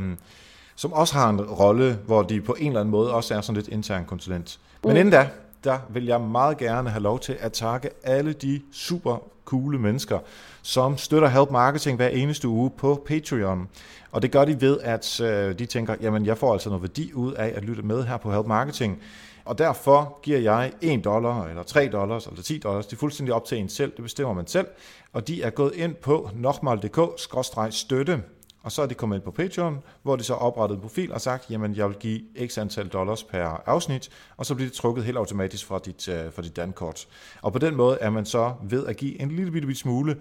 [0.75, 3.55] som også har en rolle, hvor de på en eller anden måde også er sådan
[3.55, 4.59] lidt intern konsulent.
[4.83, 4.97] Men mm.
[4.97, 5.29] inden da,
[5.63, 10.19] der vil jeg meget gerne have lov til at takke alle de super coole mennesker,
[10.61, 13.69] som støtter Help Marketing hver eneste uge på Patreon.
[14.11, 17.13] Og det gør de ved, at øh, de tænker, jamen jeg får altså noget værdi
[17.13, 19.01] ud af at lytte med her på Help Marketing.
[19.45, 22.85] Og derfor giver jeg 1 dollar, eller 3 dollars, altså eller 10 dollars.
[22.85, 23.91] Det er fuldstændig op til en selv.
[23.95, 24.67] Det bestemmer man selv.
[25.13, 28.23] Og de er gået ind på nokmal.dk-støtte.
[28.63, 31.21] Og så er de kommet ind på Patreon, hvor de så oprettet en profil og
[31.21, 35.03] sagt, jamen jeg vil give x antal dollars per afsnit, og så bliver det trukket
[35.03, 37.07] helt automatisk fra dit, uh, fra dit dankort.
[37.41, 40.17] Og på den måde er man så ved at give en lille bitte, bitte smule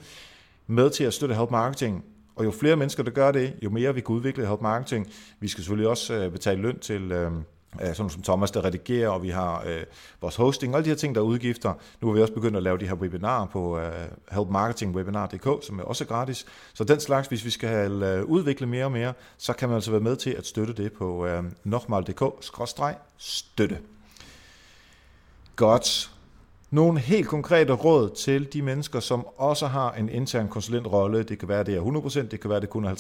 [0.67, 2.05] med til at støtte Help Marketing.
[2.37, 5.07] Og jo flere mennesker, der gør det, jo mere vi kan udvikle Help Marketing.
[5.41, 7.13] Vi skal selvfølgelig også øh, betale løn til...
[7.13, 7.33] Øh,
[7.77, 9.83] sådan som Thomas, der redigerer, og vi har øh,
[10.21, 11.75] vores hosting, og alle de her ting, der er udgifter.
[12.01, 13.93] Nu har vi også begyndt at lave de her webinarer på øh,
[14.31, 16.47] helpmarketingwebinar.dk, som er også gratis.
[16.75, 19.91] Så den slags, hvis vi skal øh, udvikle mere og mere, så kan man altså
[19.91, 23.79] være med til at støtte det på øh, nokmal.dk-støtte.
[25.57, 26.11] Godt.
[26.71, 31.23] Nogle helt konkrete råd til de mennesker, som også har en intern konsulentrolle.
[31.23, 32.95] Det kan være, det er 100%, det kan være, det kun er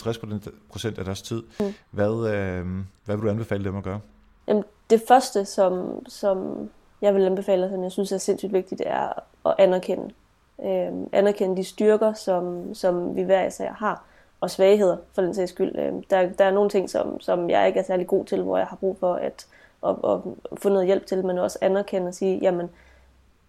[0.74, 1.42] 50% af deres tid.
[1.60, 1.74] Mm.
[1.90, 2.66] Hvad, øh,
[3.04, 4.00] hvad vil du anbefale dem at gøre?
[4.48, 6.68] Jamen, det første, som, som
[7.02, 10.10] jeg vil anbefale, som jeg synes er sindssygt vigtigt, det er at anerkende.
[10.64, 14.04] Øhm, anerkende de styrker, som, som vi hver især har,
[14.40, 15.78] og svagheder for den sags skyld.
[15.78, 18.58] Øhm, der, der er nogle ting, som, som jeg ikke er særlig god til, hvor
[18.58, 19.46] jeg har brug for at,
[19.86, 20.20] at, at
[20.58, 22.70] få noget hjælp til, men også anerkende og sige, jamen,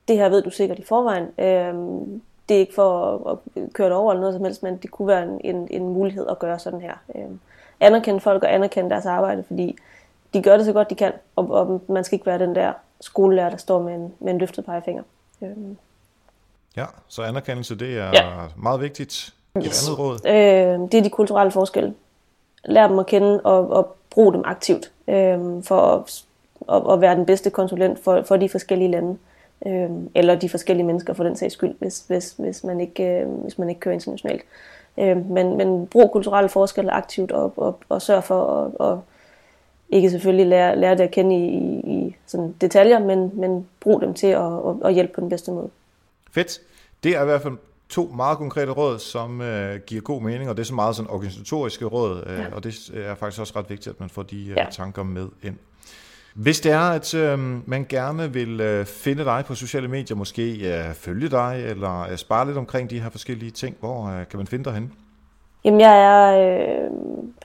[0.07, 1.23] det her ved du sikkert i forvejen.
[1.37, 4.77] Øhm, det er ikke for at, at køre det over eller noget som helst, men
[4.77, 6.93] det kunne være en, en, en mulighed at gøre sådan her.
[7.15, 7.39] Øhm,
[7.79, 9.77] anerkende folk og anerkende deres arbejde, fordi
[10.33, 12.73] de gør det så godt de kan, og, og man skal ikke være den der
[13.01, 15.03] skolelærer, der står med en, med en løftet pegefinger.
[15.41, 15.77] Øhm.
[16.77, 18.29] Ja, så anerkendelse, det er ja.
[18.55, 19.33] meget vigtigt.
[19.55, 19.87] Et yes.
[19.87, 20.19] andet råd?
[20.25, 21.93] Øh, det er de kulturelle forskelle.
[22.65, 26.23] Lær dem at kende og, og brug dem aktivt øh, for at,
[26.75, 29.17] at, at være den bedste konsulent for, for de forskellige lande.
[29.65, 33.27] Øh, eller de forskellige mennesker for den sags skyld, hvis, hvis, hvis, man, ikke, øh,
[33.27, 34.41] hvis man ikke kører internationalt.
[34.97, 38.97] Øh, men, men brug kulturelle forskelle aktivt og, og, og sørg for at, at
[39.89, 44.01] ikke selvfølgelig lære, lære det at kende i, i, i sådan detaljer, men, men brug
[44.01, 45.69] dem til at, at, at hjælpe på den bedste måde.
[46.31, 46.61] Fedt.
[47.03, 47.53] Det er i hvert fald
[47.89, 51.11] to meget konkrete råd, som øh, giver god mening, og det er så meget sådan
[51.11, 52.45] organisatoriske råd, øh, ja.
[52.51, 54.65] og det er faktisk også ret vigtigt, at man får de øh, ja.
[54.71, 55.55] tanker med ind.
[56.33, 60.77] Hvis det er, at øh, man gerne vil øh, finde dig på sociale medier, måske
[60.77, 64.37] øh, følge dig, eller øh, spare lidt omkring de her forskellige ting, hvor øh, kan
[64.37, 64.89] man finde dig henne?
[65.63, 66.91] Jamen, jeg er øh,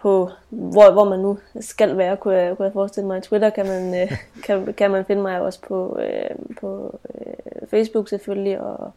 [0.01, 3.23] på, hvor, hvor man nu skal være, kunne jeg, kunne jeg forestille mig.
[3.23, 4.13] Twitter kan man, øh,
[4.47, 8.93] kan, kan man finde mig også på, øh, på øh, Facebook selvfølgelig, og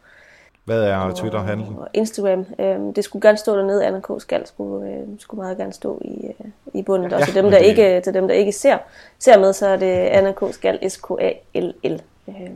[0.67, 1.77] hvad er Twitter-handlen?
[1.77, 2.45] Og Instagram.
[2.59, 3.85] Øh, det skulle gerne stå dernede.
[3.85, 4.21] Anna K.
[4.21, 7.11] Skal skulle, øh, skulle meget gerne stå i, øh, i bunden.
[7.11, 7.65] Ja, og til dem, der det...
[7.65, 8.77] ikke, til dem, der ikke ser,
[9.19, 10.43] ser med, så er det Anna K.
[10.51, 12.01] Skal, S-K-A-L-L.
[12.27, 12.49] Øh.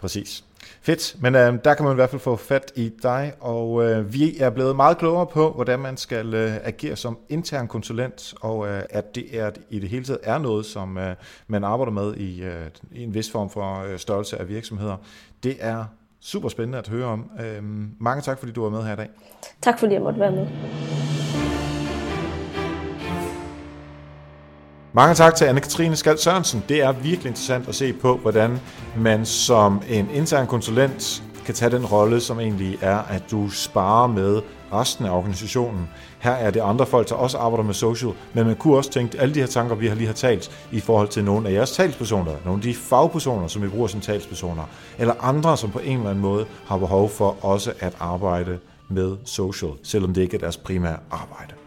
[0.00, 0.44] Præcis.
[0.84, 4.12] Fedt, men øh, der kan man i hvert fald få fat i dig, og øh,
[4.12, 8.68] vi er blevet meget klogere på, hvordan man skal øh, agere som intern konsulent, og
[8.68, 11.14] øh, at det er i det hele taget er noget, som øh,
[11.46, 14.96] man arbejder med i, øh, i en vis form for øh, størrelse af virksomheder.
[15.42, 15.84] Det er
[16.20, 17.30] super spændende at høre om.
[17.40, 17.62] Øh,
[18.00, 19.08] mange tak, fordi du var med her i dag.
[19.62, 20.46] Tak fordi jeg måtte være med.
[24.96, 26.64] Mange tak til Anne-Katrine Skald Sørensen.
[26.68, 28.60] Det er virkelig interessant at se på, hvordan
[28.96, 34.06] man som en intern konsulent kan tage den rolle, som egentlig er, at du sparer
[34.06, 34.40] med
[34.72, 35.88] resten af organisationen.
[36.18, 39.20] Her er det andre folk, der også arbejder med social, men man kunne også tænke
[39.20, 41.72] alle de her tanker, vi har lige har talt, i forhold til nogle af jeres
[41.72, 44.62] talspersoner, nogle af de fagpersoner, som vi bruger som talspersoner,
[44.98, 49.16] eller andre, som på en eller anden måde har behov for også at arbejde med
[49.24, 51.63] social, selvom det ikke er deres primære arbejde.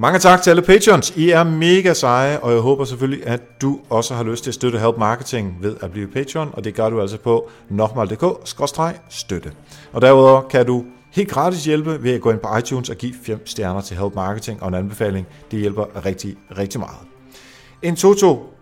[0.00, 1.10] Mange tak til alle patrons.
[1.16, 4.54] I er mega seje, og jeg håber selvfølgelig, at du også har lyst til at
[4.54, 9.52] støtte Help Marketing ved at blive patron, og det gør du altså på nokmal.dk-støtte.
[9.92, 13.14] Og derudover kan du helt gratis hjælpe ved at gå ind på iTunes og give
[13.22, 15.26] 5 stjerner til Help Marketing og en anbefaling.
[15.50, 16.98] Det hjælper rigtig, rigtig meget.
[17.82, 18.54] En Toto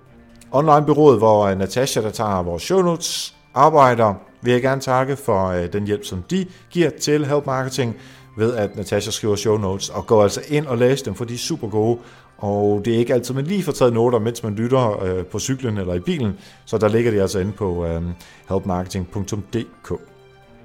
[0.53, 5.47] online-byrået, hvor øh, Natasha, der tager vores show notes, arbejder, vil jeg gerne takke for
[5.47, 7.97] øh, den hjælp, som de giver til Help Marketing
[8.39, 11.35] ved at Natasha skriver show notes, og gå altså ind og læse dem, for de
[11.35, 11.99] er super gode,
[12.39, 15.39] og det er ikke altid, man lige får taget noter, mens man lytter øh, på
[15.39, 16.33] cyklen eller i bilen,
[16.65, 18.03] så der ligger de altså inde på øh,
[18.49, 19.93] helpmarketing.dk.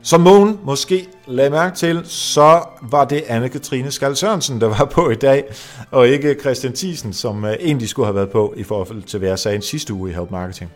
[0.02, 5.10] Som Mogen måske lagde mærke til, så var det Anne-Katrine Skal Sørensen, der var på
[5.10, 5.44] i dag,
[5.92, 9.30] og ikke Christian Thiesen, som øh, egentlig skulle have været på i forhold til, hvad
[9.30, 10.72] jeg sagde sidste uge i Help Marketing.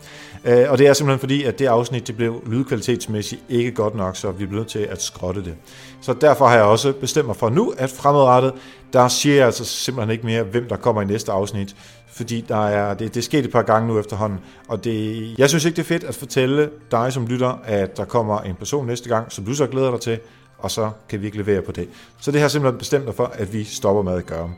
[0.45, 4.15] Øh, og det er simpelthen fordi, at det afsnit det blev lydkvalitetsmæssigt ikke godt nok,
[4.15, 5.55] så vi blev nødt til at skrotte det.
[6.01, 8.53] Så derfor har jeg også bestemt mig for nu, at fremadrettet,
[8.93, 11.75] der siger jeg altså simpelthen ikke mere, hvem der kommer i næste afsnit,
[12.07, 15.49] fordi der er, det, det er sket et par gange nu efterhånden, og det, jeg
[15.49, 18.85] synes ikke, det er fedt at fortælle dig som lytter, at der kommer en person
[18.87, 20.19] næste gang, som du så glæder dig til,
[20.57, 21.89] og så kan vi ikke levere på det.
[22.19, 24.51] Så det har simpelthen bestemt mig for, at vi stopper med at gøre.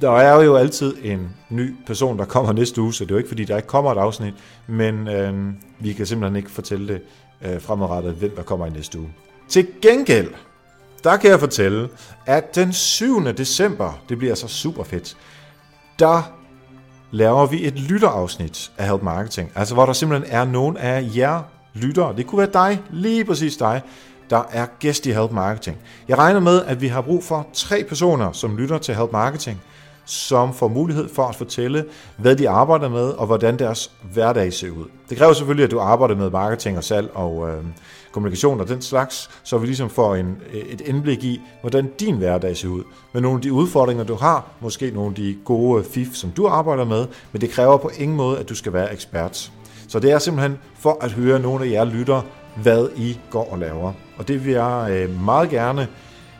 [0.00, 3.18] Der er jo altid en ny person, der kommer næste uge, så det er jo
[3.18, 4.34] ikke fordi, der ikke kommer et afsnit,
[4.66, 5.34] men øh,
[5.78, 7.00] vi kan simpelthen ikke fortælle det
[7.42, 9.12] øh, fremadrettet, hvem der kommer i næste uge.
[9.48, 10.30] Til gengæld,
[11.04, 11.88] der kan jeg fortælle,
[12.26, 13.24] at den 7.
[13.24, 15.16] december, det bliver så super fedt,
[15.98, 16.22] der
[17.10, 19.52] laver vi et lytterafsnit af Help Marketing.
[19.54, 21.42] Altså hvor der simpelthen er nogen af jer
[21.74, 23.82] lyttere, det kunne være dig, lige præcis dig,
[24.30, 25.76] der er gæst i Help Marketing.
[26.08, 29.60] Jeg regner med, at vi har brug for tre personer, som lytter til Help Marketing,
[30.06, 31.84] som får mulighed for at fortælle,
[32.16, 34.84] hvad de arbejder med, og hvordan deres hverdag ser ud.
[35.10, 37.64] Det kræver selvfølgelig, at du arbejder med marketing og salg og øh,
[38.12, 42.56] kommunikation og den slags, så vi ligesom får en, et indblik i, hvordan din hverdag
[42.56, 42.82] ser ud.
[43.12, 46.46] Med nogle af de udfordringer, du har, måske nogle af de gode fif, som du
[46.46, 49.52] arbejder med, men det kræver på ingen måde, at du skal være ekspert.
[49.88, 52.22] Så det er simpelthen for at høre nogle af jer lytter,
[52.62, 53.92] hvad I går og laver.
[54.16, 55.88] Og det vil jeg øh, meget gerne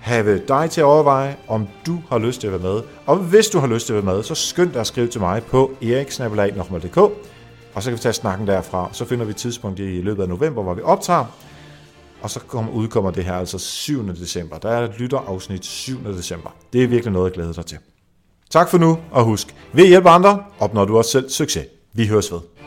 [0.01, 2.83] have dig til at overveje, om du har lyst til at være med.
[3.07, 5.21] Og hvis du har lyst til at være med, så skynd dig at skrive til
[5.21, 8.89] mig på eriksnabelag.dk, og så kan vi tage snakken derfra.
[8.93, 11.25] Så finder vi et tidspunkt i løbet af november, hvor vi optager,
[12.23, 14.09] og så kommer, udkommer det her altså 7.
[14.09, 14.59] december.
[14.59, 16.05] Der er et lytterafsnit 7.
[16.05, 16.51] december.
[16.73, 17.79] Det er virkelig noget, jeg glæder dig til.
[18.51, 21.67] Tak for nu, og husk, ved at hjælpe andre, opnår du også selv succes.
[21.93, 22.58] Vi høres ved.